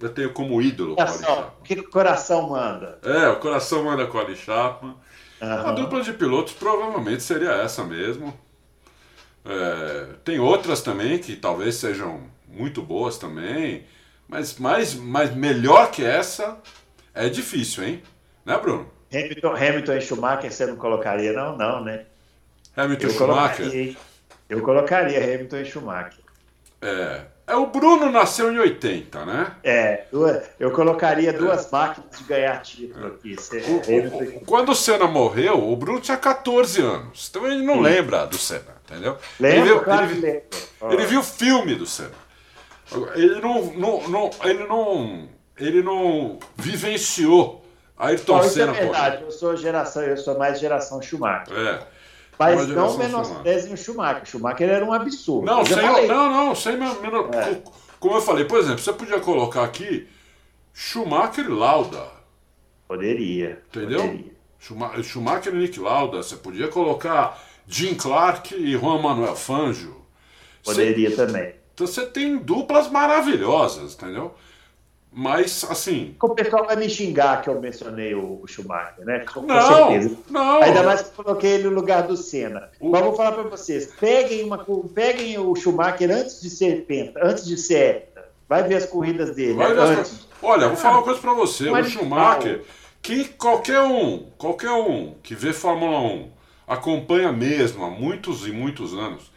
[0.01, 1.53] eu tenho como ídolo o Colin Coração, Chapman.
[1.61, 2.99] o que que o coração manda?
[3.03, 4.97] É, o coração manda Colin Chapman.
[5.41, 5.75] A Aham.
[5.75, 8.39] dupla de pilotos provavelmente seria essa mesmo.
[9.45, 13.87] É, tem outras também que talvez sejam muito boas também,
[14.29, 16.61] mas mais, mas melhor que essa
[17.15, 18.03] é difícil, hein?
[18.45, 18.91] Né, Bruno?
[19.13, 21.57] Hamilton, Hamilton e Schumacher você não colocaria, não?
[21.57, 22.07] Não, né?
[22.77, 23.71] Hamilton Eu Schumacher.
[23.71, 23.97] colocaria?
[24.49, 26.25] Eu colocaria Hamilton e Schumacher.
[26.81, 27.27] É.
[27.49, 29.53] É, o Bruno nasceu em 80, né?
[29.65, 30.05] É,
[30.61, 31.69] eu colocaria duas é.
[31.73, 33.37] máquinas de ganhar título aqui.
[33.67, 37.29] O, o, quando o Senna morreu, o Bruno tinha 14 anos.
[37.31, 37.81] Então ele não Sim.
[37.81, 39.17] lembra do Senna, entendeu?
[39.41, 40.43] Lembra, ele, viu, claro ele,
[40.91, 42.29] ele viu o filme do Senna.
[43.15, 45.29] Ele não, não, não, ele não,
[45.59, 47.65] ele não vivenciou
[47.97, 48.73] Ayrton Senna.
[48.73, 51.57] Isso é verdade, eu sou geração, eu sou mais geração Schumacher.
[51.57, 51.98] É.
[52.39, 54.23] Mas não menosprezem o Schumacher.
[54.23, 55.45] O Schumacher era um absurdo.
[55.45, 57.61] Não, sem, não, não, sem menor, é.
[57.99, 60.07] Como eu falei, por exemplo, você podia colocar aqui
[60.73, 62.07] Schumacher e Lauda.
[62.87, 63.63] Poderia.
[63.69, 64.01] Entendeu?
[64.01, 65.03] Poderia.
[65.03, 66.23] Schumacher e Nick Lauda.
[66.23, 69.97] Você podia colocar Jim Clark e Juan Manuel Fangio.
[70.65, 71.55] Poderia você, também.
[71.75, 74.35] Então você tem duplas maravilhosas, entendeu?
[75.13, 76.15] Mas, assim.
[76.23, 79.21] O pessoal vai me xingar que eu mencionei o Schumacher, né?
[79.21, 80.17] Com não, certeza.
[80.31, 80.63] Não.
[80.63, 82.71] Ainda mais que coloquei ele no lugar do Senna.
[82.79, 82.91] O...
[82.91, 87.45] Mas vou falar para vocês: peguem, uma, peguem o Schumacher antes de ser penta, antes
[87.45, 88.11] de ser.
[88.49, 89.63] Vai ver as corridas dele.
[89.63, 90.27] Antes.
[90.43, 92.63] Olha, vou falar uma coisa para você: o Schumacher,
[93.03, 96.31] que qualquer um, qualquer um que vê Fórmula 1,
[96.67, 99.33] acompanha mesmo há muitos e muitos anos,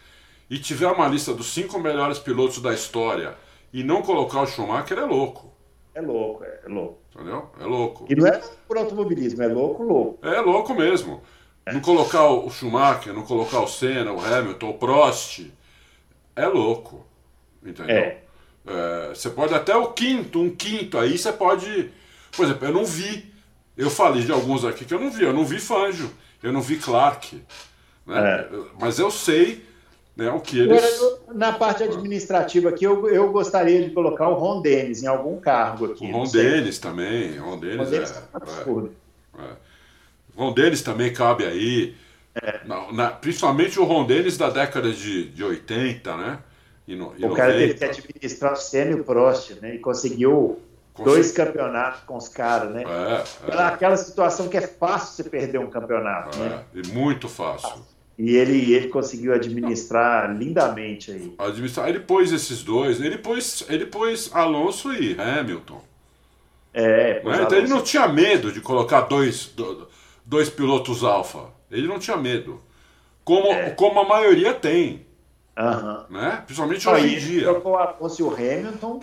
[0.49, 3.35] e tiver uma lista dos cinco melhores pilotos da história
[3.73, 5.50] e não colocar o Schumacher, é louco.
[5.93, 7.01] É louco, é, louco.
[7.13, 7.49] Entendeu?
[7.59, 8.05] É louco.
[8.09, 10.25] E não é por automobilismo, é louco, louco.
[10.25, 11.21] É louco mesmo.
[11.65, 11.73] É.
[11.73, 15.45] Não colocar o Schumacher, não colocar o Senna, o Hamilton, o Prost,
[16.35, 17.05] é louco.
[17.63, 17.95] Entendeu?
[17.95, 18.21] É.
[18.65, 21.91] É, você pode até o quinto, um quinto, aí você pode.
[22.35, 23.31] Por exemplo, eu não vi.
[23.75, 25.23] Eu falei de alguns aqui que eu não vi.
[25.23, 26.11] Eu não vi Fangio,
[26.41, 27.41] eu não vi Clark.
[28.05, 28.19] Né?
[28.19, 28.49] É.
[28.79, 29.65] Mas eu sei
[30.21, 31.01] né, o que eles...
[31.01, 35.39] Agora, na parte administrativa aqui, eu, eu gostaria de colocar o Ron Dennis em algum
[35.39, 36.05] cargo aqui.
[36.05, 37.39] O Ron Dennis também.
[37.39, 39.49] O Ron Dennis, é, tá é, é.
[40.35, 41.95] Ron Dennis também cabe aí.
[42.35, 42.61] É.
[42.65, 46.39] Na, na, principalmente o Ron Dennis da década de, de 80, né?
[46.87, 49.75] E no, e o cara teve que administrar o Senna e o Prost, né?
[49.75, 50.61] E conseguiu
[51.03, 52.83] dois campeonatos com os caras, né?
[52.83, 53.61] É, é.
[53.63, 56.63] Aquela situação que é fácil você perder um campeonato, é, né?
[56.73, 57.81] E muito fácil.
[58.23, 61.33] E ele, ele conseguiu administrar lindamente aí.
[61.39, 61.89] Administrar.
[61.89, 65.83] Ele pôs esses dois, ele pôs, ele pôs Alonso e Hamilton.
[66.71, 67.41] É, né?
[67.41, 69.51] Então ele não tinha medo de colocar dois,
[70.23, 71.45] dois pilotos alfa.
[71.71, 72.61] Ele não tinha medo.
[73.23, 73.71] Como, é.
[73.71, 75.03] como a maioria tem.
[75.57, 76.03] Uhum.
[76.11, 76.43] Né?
[76.45, 77.43] Principalmente hoje em dia.
[77.45, 79.01] Trocou Alonso e o Hamilton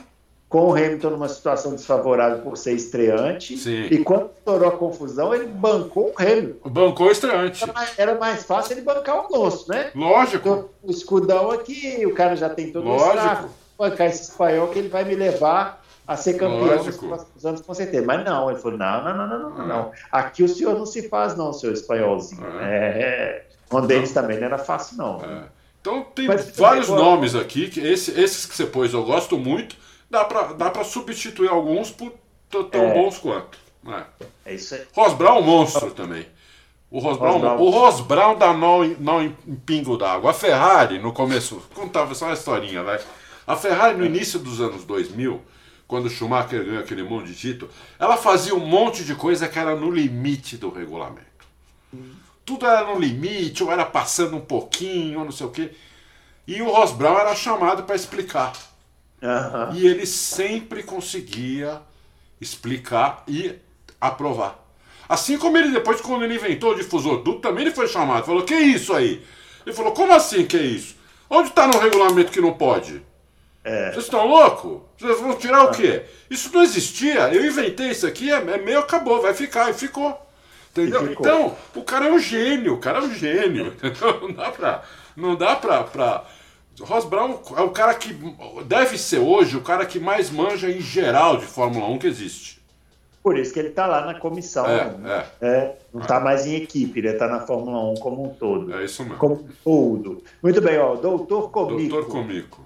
[0.49, 3.59] com o Hamilton numa situação desfavorável por ser estreante.
[3.59, 3.86] Sim.
[3.90, 6.70] E quando estourou a confusão, ele bancou o Hamilton.
[6.70, 7.62] Bancou o estreante.
[7.62, 9.90] Era mais, era mais fácil ele bancar o Alonso, né?
[9.94, 10.49] Lógico.
[10.49, 13.09] Então, o escudão aqui, o cara já tem todo Lógico.
[13.09, 13.49] o estrago.
[13.78, 16.86] Bancar esse espanhol que ele vai me levar a ser campeão Lógico.
[16.86, 18.07] nos próximos anos, com certeza.
[18.07, 19.92] Mas não, ele falou: não, não, não, não, não, não.
[20.11, 22.44] Aqui o senhor não se faz, não, seu espanholzinho.
[22.61, 23.44] É.
[23.70, 23.80] É.
[23.86, 25.20] Deles também não era fácil, não.
[25.22, 25.42] É.
[25.80, 29.76] Então tem Mas, vários nomes aqui, que esse, esses que você pôs eu gosto muito
[30.11, 32.12] dá para dá pra substituir alguns por
[32.48, 32.94] tão é.
[32.94, 33.59] bons quanto.
[33.82, 34.04] Né?
[34.44, 34.82] É isso aí.
[34.92, 36.26] Ross Brown é um monstro também.
[36.90, 37.61] O Ross, Brown, Brown.
[37.61, 40.30] O Ross Brown dá nó, nó em, em pingo d'água.
[40.30, 42.98] A Ferrari, no começo, contava só uma historinha, vai.
[43.46, 45.40] A Ferrari, no início dos anos 2000,
[45.86, 49.59] quando o Schumacher ganhou aquele monte de título, ela fazia um monte de coisa que
[49.59, 51.26] era no limite do regulamento.
[52.44, 55.72] Tudo era no limite, ou era passando um pouquinho, ou não sei o quê.
[56.46, 58.52] E o Ross Brown era chamado para explicar.
[59.22, 59.74] Uhum.
[59.74, 61.80] E ele sempre conseguia
[62.40, 63.54] explicar e
[64.00, 64.64] aprovar.
[65.08, 68.26] Assim como ele depois, quando ele inventou o difusor duplo, também ele foi chamado.
[68.26, 69.22] Falou, que isso aí?
[69.64, 70.96] Ele falou, como assim que é isso?
[71.30, 73.02] Onde está no regulamento que não pode?
[73.64, 73.90] É.
[73.92, 74.80] Vocês estão loucos?
[74.98, 76.02] Vocês vão tirar o quê?
[76.30, 77.32] Isso não existia.
[77.32, 79.70] Eu inventei isso aqui, é, é meu, acabou, vai ficar.
[79.70, 80.18] E ficou.
[80.70, 81.04] Entendeu?
[81.04, 81.26] E ficou.
[81.26, 83.74] Então, o cara é um gênio, o cara é um gênio.
[84.22, 84.82] Não dá pra.
[85.16, 86.24] Não dá pra, pra
[86.81, 88.16] Ross Brown é o cara que
[88.66, 92.59] deve ser hoje o cara que mais manja em geral de Fórmula 1 que existe.
[93.22, 94.66] Por isso que ele está lá na comissão.
[94.66, 95.26] É, né?
[95.41, 95.47] é.
[95.47, 98.74] é não está mais em equipe, ele está na Fórmula 1 como um todo.
[98.74, 99.18] É isso mesmo.
[99.18, 100.22] Como um todo.
[100.43, 101.89] Muito bem, ó, doutor Comico.
[101.91, 102.64] Doutor Comico.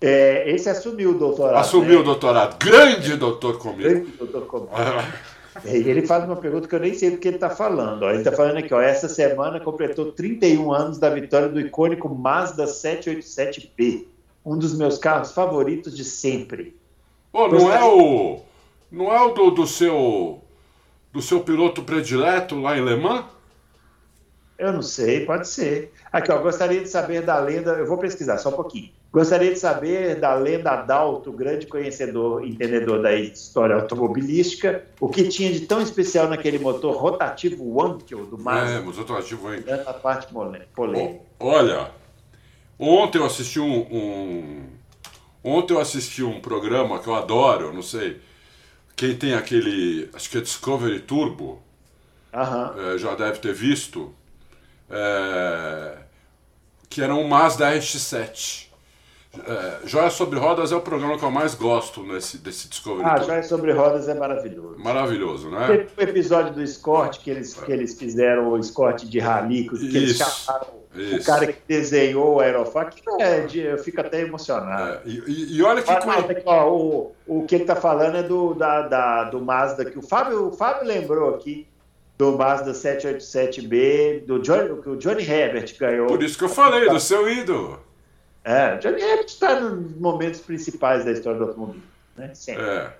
[0.00, 1.60] É, esse assumiu o doutorado.
[1.60, 2.00] Assumiu né?
[2.00, 2.56] o doutorado.
[2.58, 3.82] Grande doutor Comico.
[3.82, 4.74] Grande doutor Comico.
[5.64, 8.08] Ele faz uma pergunta que eu nem sei do que ele está falando.
[8.08, 12.64] Ele está falando aqui, ó, essa semana completou 31 anos da vitória do icônico Mazda
[12.66, 14.06] 787P,
[14.44, 16.76] um dos meus carros favoritos de sempre.
[17.32, 18.40] Pô, não é o
[18.90, 20.42] não é o do, do seu
[21.12, 23.24] do seu piloto predileto lá em Le Mans?
[24.60, 25.92] Eu não sei, pode ser.
[26.12, 28.90] Aqui, ó, gostaria de saber da lenda, eu vou pesquisar só um pouquinho.
[29.12, 35.50] Gostaria de saber da lenda Adalto, grande conhecedor, entendedor da história automobilística, o que tinha
[35.50, 38.76] de tão especial naquele motor rotativo Wankel do Mazda.
[38.76, 39.88] É, motor rotativo Wankel.
[39.88, 40.32] A parte
[40.74, 41.20] polêmica.
[41.40, 41.90] Olha,
[42.82, 44.66] Ontem eu assisti um, um,
[45.44, 48.18] Ontem eu assisti um programa que eu adoro, não sei.
[48.96, 50.08] Quem tem aquele.
[50.14, 51.62] Acho que é Discovery Turbo.
[52.32, 54.14] É, já deve ter visto.
[54.90, 55.92] É,
[56.88, 58.68] que era um Mazda RX-7.
[59.46, 63.16] É, Joia sobre Rodas é o programa que eu mais gosto nesse, desse Discovery Ah,
[63.22, 64.76] Joia sobre Rodas é maravilhoso.
[64.76, 65.66] Maravilhoso, né?
[65.68, 69.76] Teve o episódio do Escort, que eles, que eles fizeram o Escort de rally, que
[69.76, 70.66] Isso, eles chamaram
[70.96, 71.20] isso.
[71.20, 74.94] o cara que desenhou o Aerofag, que é de, eu fico até emocionado.
[74.94, 75.92] É, e, e- olha que.
[75.92, 79.24] Mas, coi- mas, aqui, ó, o, o que ele tá falando é do, da, da-
[79.30, 81.68] do Mazda, que o Fábio, o Fábio lembrou aqui,
[82.20, 86.06] do Mazda 787B, do Johnny, que o Johnny Herbert ganhou.
[86.06, 87.82] Por isso que eu falei, do seu ídolo.
[88.44, 92.34] É, o Johnny Herbert está nos momentos principais da história do automobilismo, né?
[92.34, 92.62] Sempre.
[92.62, 92.92] É.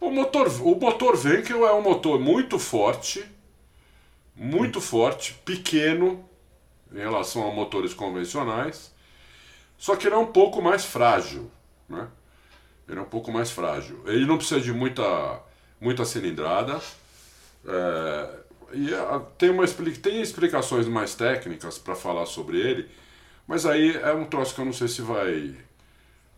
[0.00, 3.24] O motor, o motor Venkel é um motor muito forte,
[4.34, 6.28] muito forte, pequeno
[6.92, 8.92] em relação a motores convencionais,
[9.78, 11.48] só que ele é um pouco mais frágil,
[11.88, 12.08] né?
[12.88, 14.02] Ele é um pouco mais frágil.
[14.04, 15.40] Ele não precisa de muita,
[15.80, 16.80] muita cilindrada.
[17.66, 18.43] é,
[18.76, 22.88] e a- tem, uma, tem explicações mais técnicas para falar sobre ele,
[23.46, 25.56] mas aí é um troço que eu não sei se vai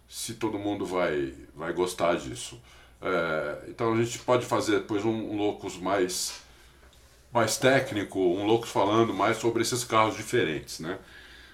[0.08, 2.60] se todo mundo vai, vai gostar disso.
[3.02, 6.40] É, então a gente pode fazer depois um, um Loucos mais,
[7.32, 10.98] mais técnico, um Loucos falando mais sobre esses carros diferentes, né?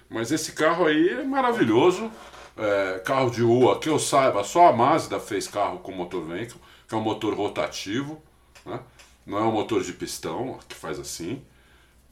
[0.09, 2.11] Mas esse carro aí é maravilhoso,
[2.57, 6.57] é, carro de rua, que eu saiba, só a Mazda fez carro com motor Venkel,
[6.87, 8.21] que é um motor rotativo,
[8.65, 8.79] né?
[9.25, 11.41] Não é um motor de pistão, que faz assim.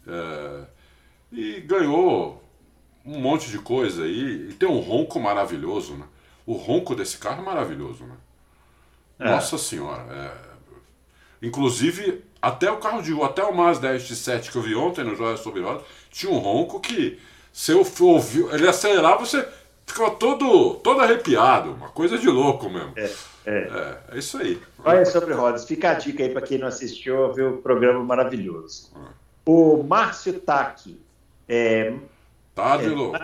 [0.07, 0.64] É,
[1.32, 2.43] e ganhou
[3.05, 4.49] um monte de coisa aí.
[4.49, 6.05] E tem um ronco maravilhoso, né?
[6.45, 8.16] O ronco desse carro é maravilhoso, né?
[9.20, 9.30] É.
[9.30, 10.03] Nossa senhora.
[10.14, 10.51] é.
[11.43, 15.16] Inclusive, até o carro de rua, até o Mazda RX-7 que eu vi ontem no
[15.16, 17.20] Joia Sobre Roda, tinha um ronco que
[17.51, 19.47] se eu ouviu, ele acelerava, você
[19.86, 21.72] ficava todo, todo arrepiado.
[21.72, 22.93] Uma coisa de louco mesmo.
[22.95, 23.12] É,
[23.45, 23.57] é.
[23.59, 24.61] É, é isso aí.
[24.83, 28.91] Olha sobre rodas, fica a dica aí para quem não assistiu, ver o programa maravilhoso.
[29.45, 30.99] O Márcio Taki,
[31.47, 31.93] é,
[32.53, 33.17] Tá de é, louco.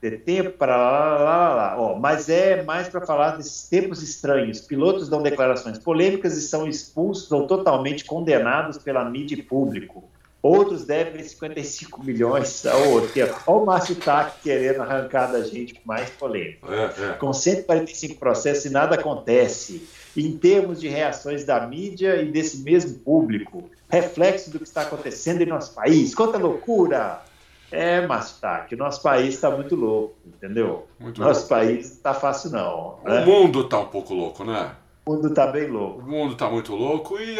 [0.00, 1.80] de tempo para lá, lá, lá, lá.
[1.80, 4.60] Ó, mas é mais para falar desses tempos estranhos.
[4.60, 10.08] Pilotos dão declarações polêmicas e são expulsos ou totalmente condenados pela mídia e público.
[10.40, 13.10] Outros devem 55 milhões ao outro.
[13.46, 16.66] Olha o Márcio Taki querendo arrancar da gente mais polêmica.
[16.72, 17.12] É, é.
[17.14, 19.88] Com 145 processos e nada acontece.
[20.16, 25.42] Em termos de reações da mídia e desse mesmo público, reflexo do que está acontecendo
[25.42, 26.14] em nosso país.
[26.14, 27.22] Quanta loucura!
[27.70, 28.38] É, Márcio
[28.72, 30.86] o nosso país está muito louco, entendeu?
[30.98, 31.48] Muito nosso louco.
[31.54, 32.98] país não está fácil, não.
[33.04, 33.24] O né?
[33.24, 34.70] mundo tá um pouco louco, né?
[35.04, 36.02] O mundo está bem O louco.
[36.02, 37.36] mundo tá muito louco e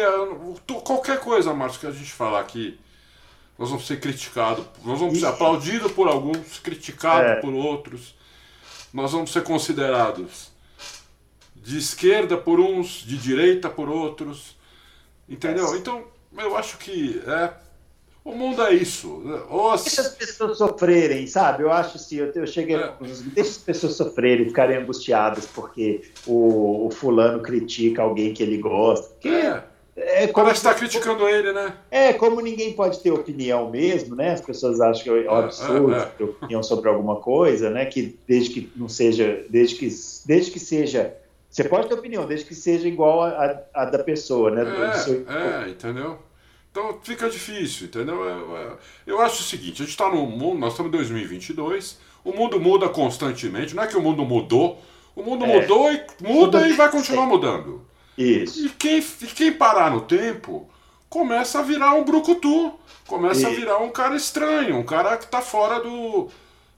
[0.67, 2.79] tu- qualquer coisa, Márcio, que a gente falar aqui,
[3.59, 4.65] nós vamos ser criticados.
[4.85, 7.35] Nós vamos ser aplaudidos por alguns, criticados É.
[7.35, 8.15] por outros.
[8.93, 10.49] Nós vamos ser considerados
[11.55, 14.57] de esquerda por uns, de direita por outros.
[15.27, 15.75] Entendeu?
[15.75, 16.05] Então,
[16.37, 17.53] eu acho que é,
[18.23, 19.21] o mundo é isso.
[19.49, 21.63] Ou as- Deixa as pessoas sofrerem, sabe?
[21.63, 22.93] Eu acho assim, eu, eu cheguei É.
[23.33, 29.07] deixa as pessoas sofrerem, ficarem angustiadas porque o, o fulano critica alguém que ele gosta.
[29.09, 29.63] Porque é,
[30.01, 31.73] é, como parece estar criticando ele, né?
[31.91, 34.31] É, como ninguém pode ter opinião mesmo, né?
[34.33, 36.05] As pessoas acham que é um absurdo é, é.
[36.05, 37.85] ter opinião sobre alguma coisa, né?
[37.85, 39.89] Que desde que não seja, desde que,
[40.25, 41.13] desde que seja,
[41.49, 44.63] você pode ter opinião, desde que seja igual a, a da pessoa, né?
[44.65, 46.17] Do seu- É, é, entendeu?
[46.71, 48.23] Então fica difícil, entendeu?
[48.23, 48.77] Eu, eu-
[49.07, 52.59] eu acho o seguinte, a gente está no mundo, nós estamos em 2022, o mundo
[52.59, 54.79] muda constantemente, não é que o mundo mudou,
[55.15, 55.61] o mundo É.
[55.61, 57.81] mudou e muda e vai continuar mudando.
[58.19, 58.65] Isso.
[58.65, 60.69] E quem, quem parar no tempo
[61.09, 62.73] começa a virar um brucutu,
[63.07, 66.29] começa a E- virar um cara estranho, um cara que está fora do,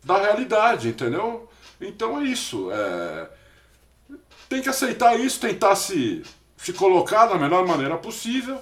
[0.04, 1.50] da realidade, entendeu?
[1.82, 2.70] Então é isso.
[2.72, 3.30] é,
[4.50, 6.24] tem que aceitar isso, tentar se,
[6.58, 8.60] se colocar da melhor maneira possível,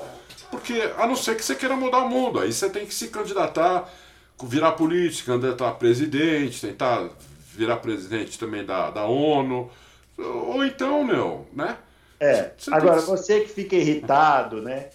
[0.52, 3.08] porque a não ser que você queira mudar o mundo, aí você tem que se
[3.10, 3.90] candidatar,
[4.44, 7.10] virar político, candidatar a presidente, tentar
[7.54, 9.70] virar presidente também da, da ONU,
[10.18, 11.78] ou então, meu, né?
[12.20, 12.52] É.
[12.58, 14.88] Você Agora, você que fica irritado, né?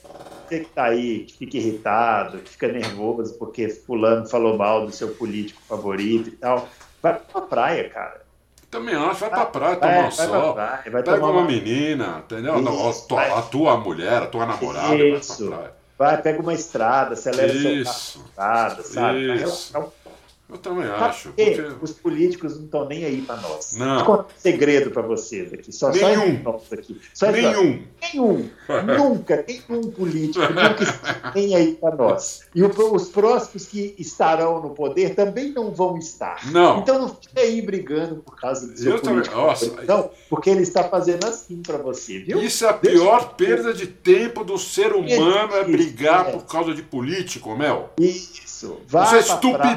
[0.47, 4.93] Você que tá aí, que fica irritado, que fica nervoso porque fulano falou mal do
[4.93, 6.69] seu político favorito e tal,
[7.03, 8.23] vai pra praia, cara.
[8.71, 10.55] Também acho, vai pra praia Vai- tomar um vai pra sol.
[10.55, 12.61] praia, vai Pega tomar uma uma- menina, entendeu?
[12.61, 13.31] Não, a, Isso, tua, vai.
[13.31, 15.47] a tua mulher, a tua namorada, vai Isso.
[15.49, 15.73] pra praia.
[15.97, 18.25] Vai, pega uma estrada, acelera seu carro Isso.
[18.29, 19.27] estrada, sabe?
[19.29, 19.73] Vai Isso.
[19.73, 20.04] relaxar um-
[20.47, 21.31] Eu também acho.
[21.31, 23.73] Porque os políticos não estão nem aí para nós.
[23.77, 23.97] Não.
[24.05, 25.73] Vou contar um segredo para vocês aqui.
[25.73, 26.43] Só, Nenhum.
[26.45, 27.01] Só nós aqui.
[27.15, 27.83] Só Nenhum.
[28.03, 28.51] Nenhum.
[28.99, 32.43] nunca, nenhum político nunca está nem aí para nós.
[32.55, 36.49] E o- os próximos que estarão no poder também não vão estar.
[36.53, 36.79] Não.
[36.81, 39.37] Então não fica aí brigando por causa do seu Eu também- político.
[39.41, 39.83] nossa.
[39.89, 42.41] Não, porque ele está fazendo assim para você, viu?
[42.43, 46.29] Isso é a Deixa pior eu- perda de tempo do ser humano, é Isso, brigar
[46.29, 46.33] é.
[46.33, 47.91] por causa de político, Mel.
[47.99, 48.79] Isso.
[48.87, 49.51] Vai Isso é pra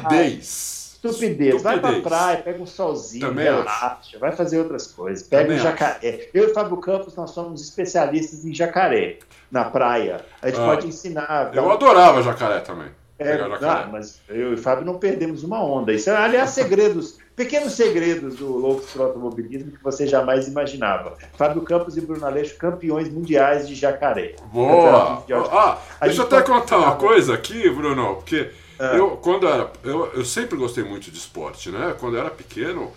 [1.02, 1.54] Estupidez.
[1.56, 1.62] Estupidez.
[1.62, 5.26] Vai pra praia, pega um solzinho, Também relaxa, vai fazer outras coisas.
[5.26, 6.28] Pega Também um jacaré.
[6.34, 9.18] Eu e o Fábio Campos, nós somos especialistas em jacaré
[9.50, 10.24] na praia.
[10.42, 10.64] A gente Ah.
[10.66, 11.50] pode ensinar.
[11.54, 12.88] Eu um- adorava jacaré também.
[13.20, 13.66] É, jacaré.
[13.66, 15.92] ah, mas eu e o Fábio não perdemos uma onda.
[15.92, 21.16] Isso, é, aliás, segredos, pequenos segredos do Loucos pro Automobilismo que você jamais imaginava.
[21.36, 24.36] Fábio Campos e Bruno Aleixo, campeões mundiais de jacaré.
[24.52, 25.24] Boa!
[25.50, 28.94] Ah, deixa eu até contar uma coisa aqui, Bruno, porque Ah.
[28.96, 29.72] eu, quando era.
[29.82, 31.94] Eu, eu sempre gostei muito de esporte, né?
[31.98, 32.92] Quando eu era pequeno,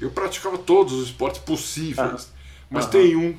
[0.00, 2.30] eu praticava todos os esportes possíveis.
[2.70, 2.92] Mas Aham.
[2.92, 3.36] tem um.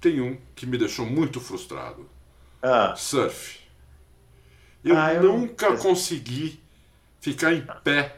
[0.00, 2.08] Tem um que me deixou muito frustrado.
[2.62, 3.58] Ah, Surf.
[4.84, 6.60] Eu Ah, eu- nunca consegui
[7.20, 8.14] ficar em pé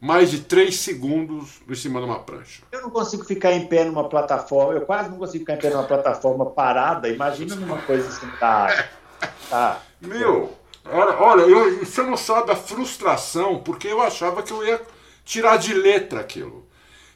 [0.00, 2.62] mais de 3 segundos em cima de uma prancha.
[2.70, 5.70] eu não consigo ficar em pé numa plataforma, eu quase não consigo ficar em pé
[5.70, 7.08] numa plataforma parada.
[7.08, 8.88] Imagina numa coisa assim, tá.
[9.50, 9.82] tá.
[10.00, 10.56] Meu,
[10.86, 14.80] olha, olha eu, você não sabe a frustração, porque eu achava que eu ia
[15.24, 16.64] tirar de letra aquilo.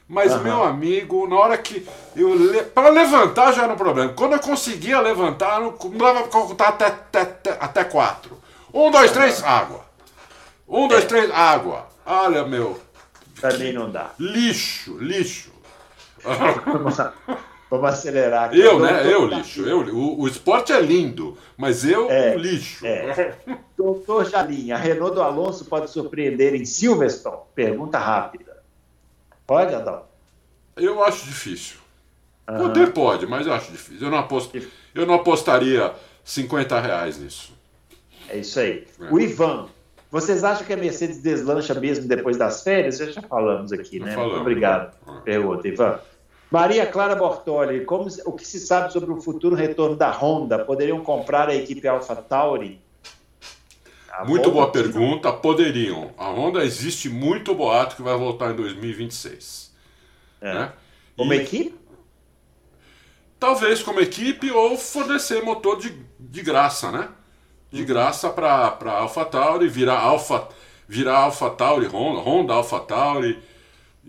[0.07, 0.43] Mas, Aham.
[0.43, 2.33] meu amigo, na hora que eu.
[2.33, 2.63] Le...
[2.63, 4.11] Para levantar já era um problema.
[4.13, 8.35] Quando eu conseguia levantar, não não dava pra contar até, até, até, até quatro.
[8.73, 9.85] Um, dois, três, água.
[10.67, 11.07] Um, dois, É.
[11.07, 11.87] três, água.
[12.05, 12.79] Olha, meu.
[13.39, 14.09] Também não dá.
[14.19, 15.51] Lixo, lixo.
[17.69, 18.59] Vamos, acelerar aqui.
[18.59, 19.03] Eu, né?
[19.03, 19.65] Doutor Eu lixo.
[19.65, 22.85] Eu, o, o esporte é lindo, mas eu É, lixo.
[22.85, 23.35] É.
[23.77, 27.37] Doutor Jalim, a Renault do Alonso pode surpreender em Silverstone?
[27.53, 28.57] Pergunta rápida.
[29.45, 30.03] Pode, Adão?
[30.75, 31.77] Eu acho difícil.
[32.47, 32.67] Aham.
[32.67, 34.07] Poder pode, mas eu acho difícil.
[34.07, 34.59] Eu não, aposto,
[34.95, 35.93] eu não apostaria
[36.23, 37.53] 50 reais nisso.
[38.27, 38.87] É isso aí.
[38.99, 39.11] É.
[39.11, 39.67] O Ivan,
[40.11, 42.97] vocês acham que a Mercedes deslancha mesmo depois das férias?
[42.97, 44.13] Já, já falamos aqui, né?
[44.13, 44.33] falamos.
[44.33, 44.93] Muito obrigado.
[45.23, 45.99] Pergunta, Ivan.
[46.51, 50.59] Maria Clara Bortoli, como, o que se sabe sobre o futuro retorno da Honda?
[50.65, 52.81] Poderiam comprar a equipe Alpha Tauri?
[54.11, 55.31] A Muito Honda- boa pergunta.
[55.31, 56.11] Poderiam.
[56.17, 59.71] A Honda existe muito boato que vai voltar em 2026.
[60.41, 60.53] É.
[60.53, 60.73] Né?
[61.17, 61.75] Uma E equipe?
[63.39, 67.09] Talvez como equipe ou fornecer motor de, de graça, né?
[67.71, 70.47] De graça para a AlphaTauri, virar Alpha,
[70.87, 73.39] virar AlphaTauri, Honda, Honda AlphaTauri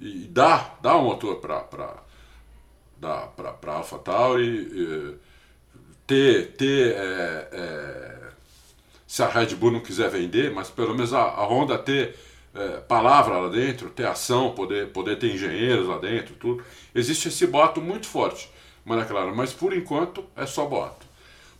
[0.00, 1.94] e dar, dar um motor para
[3.00, 5.14] para AlphaTauri, eh,
[6.06, 8.30] ter, ter eh, eh,
[9.06, 12.16] se a Red Bull não quiser vender, mas pelo menos a, a Honda ter
[12.54, 16.64] eh, palavra lá dentro, ter ação, poder, poder ter engenheiros lá dentro, tudo.
[16.94, 18.50] Existe esse boato muito forte,
[18.84, 21.06] Maria Clara, mas por enquanto é só boato.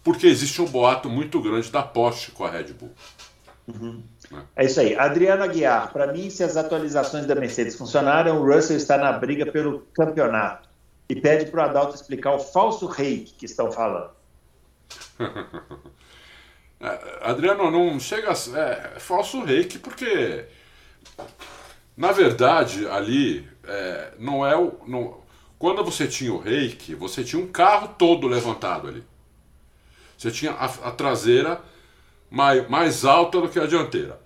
[0.03, 2.93] Porque existe um boato muito grande da Porsche com a Red Bull.
[4.57, 4.97] É isso aí.
[4.97, 9.47] Adriano Aguiar, para mim, se as atualizações da Mercedes funcionarem, o Russell está na briga
[9.47, 10.70] pelo campeonato.
[11.11, 14.11] E pede para o Adalto explicar o falso reiki que estão falando.
[16.83, 20.47] É, Adriano, não chega a é, é falso reiki porque
[21.95, 25.21] na verdade ali é, não é o não,
[25.59, 29.05] quando você tinha o reiki você tinha um carro todo levantado ali
[30.17, 31.61] você tinha a, a traseira
[32.31, 34.19] mais, mais alta do que a dianteira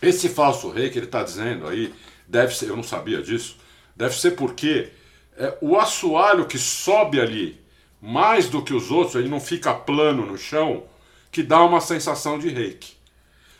[0.00, 1.94] esse falso rei que ele está dizendo aí,
[2.26, 3.56] deve ser, eu não sabia disso,
[3.98, 4.90] deve ser porque
[5.36, 7.60] é, o assoalho que sobe ali,
[8.00, 10.84] mais do que os outros, ele não fica plano no chão,
[11.32, 12.96] que dá uma sensação de reiki.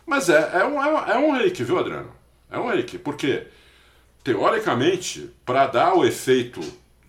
[0.07, 2.13] Mas é, é, um, é, é um reiki, viu, Adriano?
[2.49, 3.49] É um reiki, porque,
[4.23, 6.61] teoricamente, para dar o efeito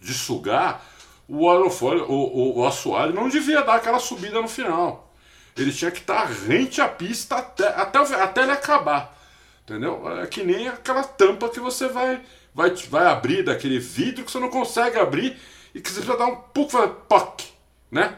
[0.01, 0.83] de sugar,
[1.28, 5.13] o, aerofólio, o, o, o assoalho não devia dar aquela subida no final.
[5.55, 9.16] Ele tinha que estar rente à pista até, até, até ele acabar.
[9.63, 10.20] Entendeu?
[10.20, 12.20] É que nem aquela tampa que você vai,
[12.59, 15.37] vai, vai abrir daquele vidro que você não consegue abrir
[15.73, 17.41] e que você precisa dar um pouco, vai, poc,
[17.89, 18.15] né?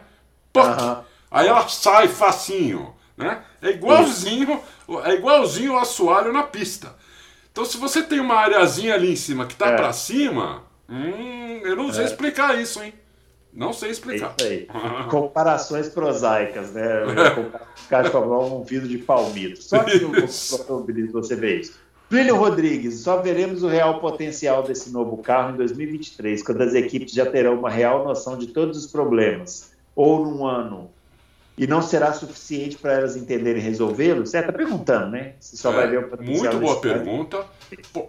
[0.51, 1.03] Poc.
[1.29, 3.43] Aí ela sai facinho, né?
[3.61, 4.59] É igualzinho,
[5.05, 6.95] é igualzinho o assoalho na pista.
[7.51, 9.75] Então se você tem uma areazinha ali em cima que tá É.
[9.75, 12.93] pra cima, hum, eu não sei explicar isso, hein?
[13.53, 14.33] Não sei É explicar.
[14.39, 14.67] isso aí.
[15.11, 16.83] Comparações prosaicas, né?
[17.35, 19.61] Comparar com um vidro de palmito.
[19.61, 20.15] Só que no
[20.57, 21.77] automobilismo você vê isso.
[22.11, 27.13] Plínio Rodrigues, só veremos o real potencial desse novo carro em 2023, quando as equipes
[27.13, 29.71] já terão uma real noção de todos os problemas.
[29.95, 30.91] Ou num ano.
[31.57, 34.25] e não será suficiente para elas entenderem resolvê-lo?
[34.25, 35.35] Você está perguntando, né?
[35.39, 37.45] Se só é, vai ver o potencial Muito boa pergunta.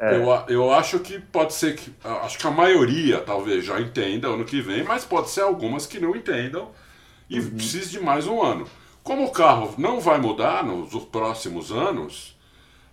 [0.01, 0.17] É.
[0.17, 1.93] Eu, eu acho que pode ser que.
[2.03, 6.01] Acho que a maioria talvez já entenda ano que vem, mas pode ser algumas que
[6.01, 6.71] não entendam
[7.31, 7.51] e uhum.
[7.51, 8.67] precise de mais um ano.
[9.05, 12.37] Como o carro não vai mudar nos próximos anos,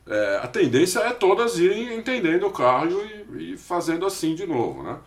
[0.09, 2.99] é, a tendência é todas irem entendendo o carro
[3.35, 4.97] e, e, fazendo assim de novo, né?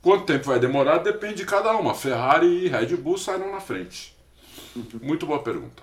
[0.00, 1.94] Quanto tempo vai demorar depende de cada uma.
[1.94, 4.16] Ferrari e Red Bull saíram na frente.
[5.00, 5.82] Muito boa pergunta.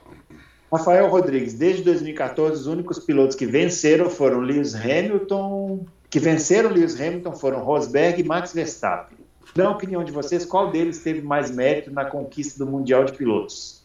[0.71, 6.99] Rafael Rodrigues, desde 2014, os únicos pilotos que venceram foram Lewis Hamilton, que venceram Lewis
[6.99, 9.17] Hamilton foram Rosberg e Max Verstappen.
[9.55, 13.78] Na opinião de vocês, qual deles teve mais mérito na conquista do Mundial de Pilotos?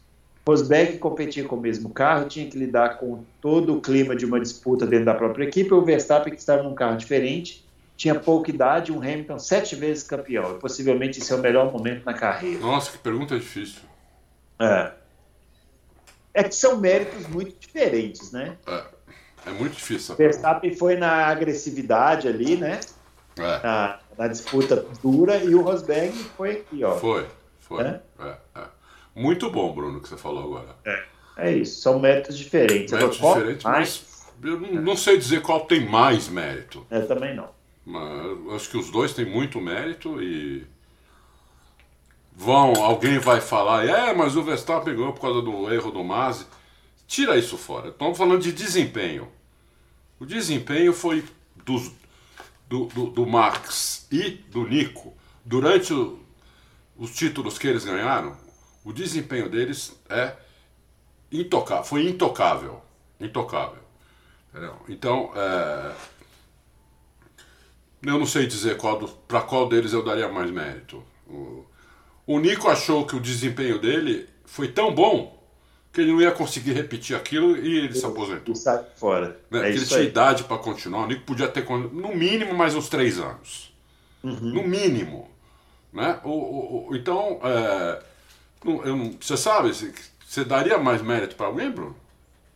[0.47, 4.39] Rosberg competia com o mesmo carro, tinha que lidar com todo o clima de uma
[4.39, 7.65] disputa dentro da própria equipe, o Verstappen que estava num carro diferente,
[7.97, 12.05] tinha pouca idade, um Hamilton sete vezes campeão, e possivelmente esse é o melhor momento
[12.05, 12.61] na carreira.
[12.61, 13.81] Nossa, que pergunta difícil.
[14.59, 14.93] É.
[16.35, 18.57] É que são méritos muito diferentes, né?
[18.66, 18.85] É,
[19.47, 20.15] é muito difícil.
[20.16, 22.81] Verstappen foi na agressividade ali, né?
[23.39, 23.62] É.
[23.62, 26.97] Na, na, disputa dura, e o Rosberg foi aqui, ó.
[26.97, 27.27] Foi,
[27.61, 27.85] foi.
[27.85, 28.01] É?
[28.19, 28.74] É, é.
[29.15, 30.77] Muito bom, Bruno, que você falou agora.
[30.85, 31.05] É,
[31.36, 32.93] é isso, são méritos diferentes.
[32.93, 36.86] Méritos Agora, diferentes, mas eu não, não, sei dizer qual tem mais mérito.
[36.91, 37.49] Eu também não.
[37.86, 40.66] Mas acho que os dois têm muito mérito e
[42.35, 46.47] vão, alguém vai falar, é, mas o Verstappen ganhou por causa do erro do Masi.
[47.07, 47.89] Tira isso fora.
[47.89, 49.28] Estamos falando de desempenho.
[50.19, 51.24] O desempenho foi
[51.65, 51.93] dos,
[52.69, 55.12] do, do, do Max e do Nico
[55.45, 56.19] durante o,
[56.97, 58.36] os títulos que eles ganharam.
[58.85, 60.35] O desempenho deles é
[61.32, 62.82] intocável, foi intocável,
[63.19, 63.82] intocável.
[64.51, 64.77] Entendeu?
[64.89, 65.93] Então, é,
[68.02, 68.77] eu não sei dizer
[69.27, 71.02] para qual deles eu daria mais mérito.
[71.27, 71.65] O,
[72.27, 75.43] o Nico achou que o desempenho dele foi tão bom
[75.93, 78.55] que ele não ia conseguir repetir aquilo e ele se aposentou.
[78.55, 79.40] Sai fora.
[79.51, 79.66] Né?
[79.66, 80.06] É ele tinha aí.
[80.06, 81.05] idade para continuar.
[81.05, 83.73] O Nico podia ter, no mínimo, mais uns três anos.
[84.23, 84.40] Uhum.
[84.40, 85.31] No mínimo.
[85.93, 86.19] Né?
[86.24, 88.02] O, o, o então, é,
[88.65, 91.95] eu não, você sabe, você daria mais mérito para alguém, Bruno?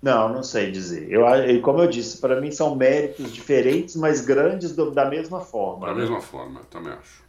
[0.01, 1.11] Não, não sei dizer.
[1.11, 1.25] Eu,
[1.61, 5.89] como eu disse, para mim são méritos diferentes, mas grandes do, da mesma forma.
[5.89, 6.01] Da né?
[6.01, 7.23] mesma forma, também acho.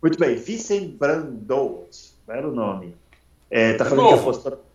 [0.00, 2.94] Muito bem, Vincent Brandout, era o nome.
[3.50, 4.66] É, tá falando que apostou.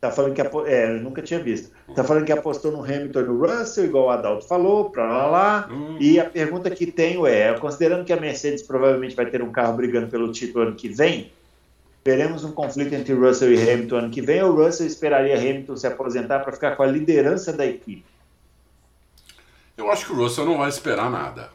[0.00, 1.70] Tá falando que é, eu nunca tinha visto.
[1.94, 5.26] Tá falando que apostou no Hamilton e no Russell, igual o Adalto falou, pra lá
[5.26, 5.68] lá.
[5.72, 5.96] Hum.
[5.98, 9.74] E a pergunta que tenho é: considerando que a Mercedes provavelmente vai ter um carro
[9.74, 11.32] brigando pelo título ano que vem,
[12.04, 15.86] veremos um conflito entre Russell e Hamilton ano que vem, ou Russell esperaria Hamilton se
[15.86, 18.04] aposentar para ficar com a liderança da equipe?
[19.76, 21.50] Eu acho que o Russell não vai esperar nada.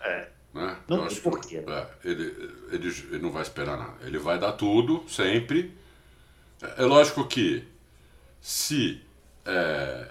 [0.00, 0.28] É.
[0.54, 0.76] Né?
[0.88, 1.62] Não sei por quê.
[1.66, 3.94] É, ele, ele, ele não vai esperar nada.
[4.02, 5.72] Ele vai dar tudo, sempre.
[6.62, 7.64] É, é lógico que
[8.40, 9.00] se
[9.44, 10.08] é,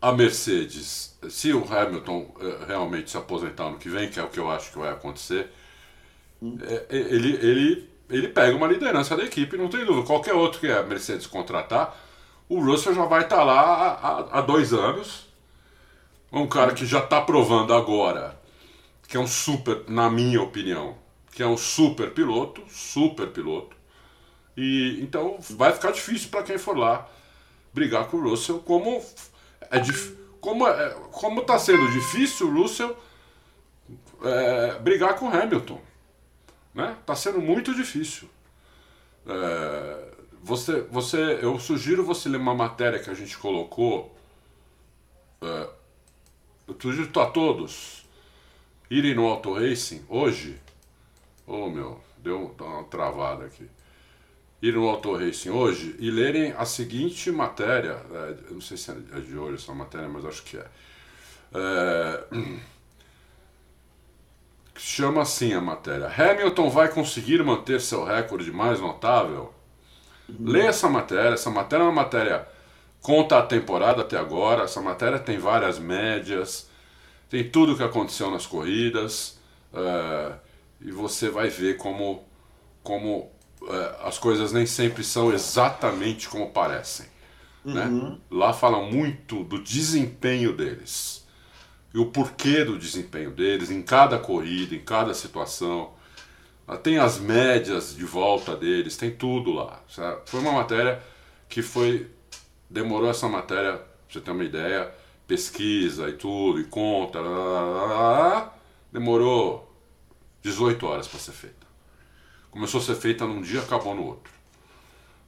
[0.00, 4.28] a Mercedes, se o Hamilton é, realmente se aposentar ano que vem, que é o
[4.28, 5.48] que eu acho que vai acontecer,
[6.40, 6.58] hum.
[6.62, 10.06] É, ele, ele, ele pega uma liderança da equipe, não tem dúvida.
[10.06, 11.96] Qualquer outro que a Mercedes contratar,
[12.48, 15.26] o Russell já vai estar tá lá há, há dois anos.
[16.32, 18.40] Um cara que já está provando agora
[19.12, 20.96] que é um super, na minha opinião,
[21.32, 23.76] que é um super piloto, super piloto.
[24.56, 27.06] E então vai ficar difícil para quem for lá
[27.74, 29.02] brigar com o Russell, como
[29.70, 29.82] é
[30.40, 32.96] como é, como está sendo difícil o Russell
[34.24, 35.78] é, brigar com o Hamilton,
[36.74, 36.96] né?
[37.06, 38.28] Tá sendo muito difícil.
[39.26, 40.12] É,
[40.42, 44.16] você, você, eu sugiro você ler uma matéria que a gente colocou.
[45.40, 45.68] É,
[46.68, 48.02] eu sugiro a todos
[48.92, 50.60] irem no Auto Racing hoje,
[51.46, 53.66] oh meu, deu uma travada aqui.
[54.60, 59.20] Irem no Auto Racing hoje e lerem a seguinte matéria, é, não sei se é
[59.20, 60.66] de hoje essa matéria, mas acho que é.
[61.54, 62.24] é
[64.74, 66.06] chama assim a matéria.
[66.06, 69.52] Hamilton vai conseguir manter seu recorde mais notável?
[70.40, 72.46] Lê essa matéria, essa matéria é uma matéria
[73.00, 76.70] conta a temporada até agora, essa matéria tem várias médias,
[77.28, 79.38] tem tudo o que aconteceu nas corridas
[79.72, 80.34] uh,
[80.80, 82.24] e você vai ver como,
[82.82, 83.30] como
[83.62, 87.06] uh, as coisas nem sempre são exatamente como parecem.
[87.64, 87.84] Né?
[87.84, 88.10] Uhum.
[88.10, 88.18] Né?
[88.30, 91.21] Lá fala muito do desempenho deles
[91.94, 95.92] e o porquê do desempenho deles em cada corrida, em cada situação.
[96.82, 99.82] Tem as médias de volta deles, tem tudo lá.
[100.26, 101.02] Foi uma matéria
[101.48, 102.10] que foi.
[102.70, 104.90] Demorou essa matéria, pra você ter uma ideia,
[105.26, 108.54] pesquisa e tudo, e conta, lá, lá, lá,
[108.90, 109.70] demorou
[110.42, 111.66] 18 horas para ser feita.
[112.50, 114.32] Começou a ser feita num dia, acabou no outro.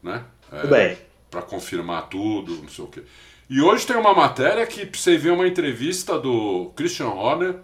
[0.03, 0.25] né?
[0.51, 0.99] Tudo bem.
[1.31, 3.03] Para confirmar tudo, não sei o quê.
[3.49, 7.57] E hoje tem uma matéria que você vê uma entrevista do Christian Horner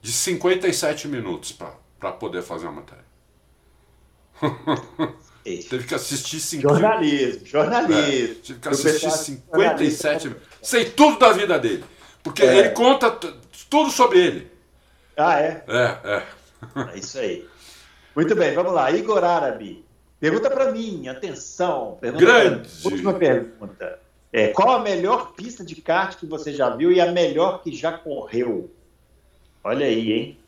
[0.00, 1.52] de 57 minutos
[1.98, 3.04] para poder fazer a matéria.
[5.44, 6.68] Teve que assistir 50...
[6.68, 7.94] Jornalismo, jornalismo.
[7.94, 10.48] É, tive que assistir 57 minutos.
[10.62, 11.84] Sei tudo da vida dele.
[12.22, 12.58] Porque é.
[12.58, 13.10] ele conta
[13.68, 14.50] tudo sobre ele.
[15.16, 15.64] Ah, é?
[15.68, 16.22] É, é.
[16.94, 17.46] É isso aí.
[18.14, 18.90] Muito bem, vamos lá.
[18.90, 19.84] Igor Árabe.
[20.18, 21.96] Pergunta para mim, atenção.
[22.00, 22.68] Pergunta Grande.
[22.84, 23.98] Última pergunta.
[24.32, 27.74] É, qual a melhor pista de kart que você já viu e a melhor que
[27.74, 28.70] já correu?
[29.62, 30.38] Olha aí, hein?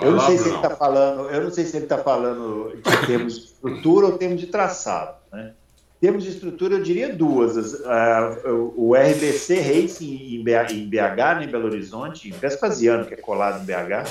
[0.00, 3.06] eu não sei se ele está falando, eu não sei se ele está falando em
[3.06, 5.52] termos de estrutura ou termos de traçado, né?
[5.96, 7.56] Em termos de estrutura, eu diria duas.
[7.56, 13.14] Uh, o RBC Racing em BH, em BH né, em Belo Horizonte, em Vespasiano, que
[13.14, 14.08] é colado em BH,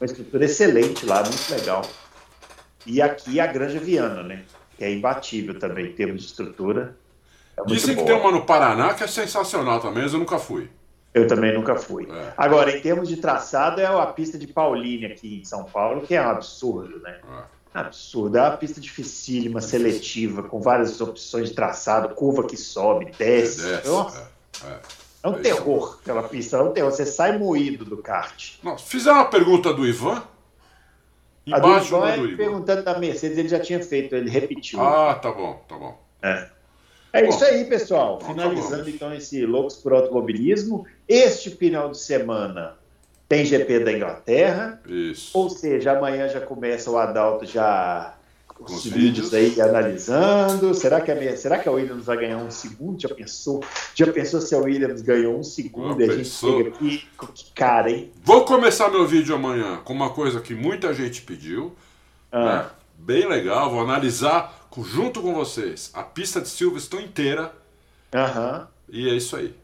[0.00, 1.82] uma estrutura excelente lá, muito legal.
[2.86, 4.44] E aqui a Granja Viana, né?
[4.78, 6.96] Que é imbatível também em termos de estrutura.
[7.58, 10.70] É Dizem que tem uma no Paraná que é sensacional também, mas eu nunca fui.
[11.12, 12.06] Eu também nunca fui.
[12.10, 12.32] É.
[12.36, 16.14] Agora, em termos de traçado, é a pista de Pauline aqui em São Paulo, que
[16.14, 17.18] é um absurdo, né?
[17.74, 17.80] É.
[17.80, 18.36] Absurdo.
[18.36, 23.62] É uma pista dificílima, seletiva, com várias opções de traçado, curva que sobe, desce.
[23.62, 23.88] desce.
[24.64, 24.80] É, é.
[25.22, 26.90] é um é terror aquela pista, é um terror.
[26.90, 28.54] Você sai moído do kart.
[28.62, 30.22] Nossa, fizeram uma pergunta do Ivan.
[31.46, 32.36] Embaixo a do Ivan, do Ivan.
[32.36, 34.80] perguntando da Mercedes, ele já tinha feito, ele repetiu.
[34.80, 35.98] Ah, tá bom, tá bom.
[36.22, 36.57] É.
[37.18, 38.20] É Bom, isso aí, pessoal.
[38.20, 40.86] Finalizando então esse Loucos por Automobilismo.
[41.08, 42.76] Este final de semana
[43.28, 44.80] tem GP da Inglaterra.
[44.86, 45.36] Isso.
[45.36, 48.14] Ou seja, amanhã já começa o Adalto já
[48.54, 50.74] com os vídeos aí analisando.
[50.74, 53.00] Será que, a, será que a Williams vai ganhar um segundo?
[53.00, 53.62] Já pensou?
[53.94, 57.06] Já pensou se a Williams ganhou um segundo e a gente chega aqui?
[57.34, 58.12] Que cara, hein?
[58.24, 61.72] Vou começar meu vídeo amanhã com uma coisa que muita gente pediu.
[62.30, 62.44] Ah.
[62.44, 62.66] Né?
[63.00, 67.52] Bem legal, vou analisar junto com vocês a pista de Silverstone inteira.
[68.14, 68.66] Uhum.
[68.88, 69.54] E é isso aí.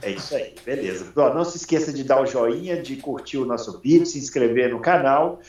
[0.00, 1.12] É isso aí, beleza.
[1.14, 4.80] não se esqueça de dar o joinha, de curtir o nosso vídeo, se inscrever no
[4.80, 5.40] canal.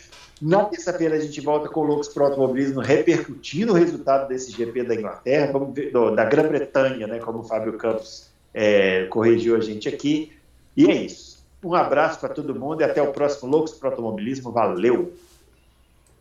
[0.42, 4.84] Na terça-feira a gente volta com o Loucos Pro Automobilismo repercutindo o resultado desse GP
[4.84, 10.32] da Inglaterra, ver, da Grã-Bretanha, né, como o Fábio Campos é, corrigiu a gente aqui.
[10.76, 11.44] E é isso.
[11.64, 14.52] Um abraço para todo mundo e até o próximo Loucos Pro Automobilismo.
[14.52, 15.14] Valeu!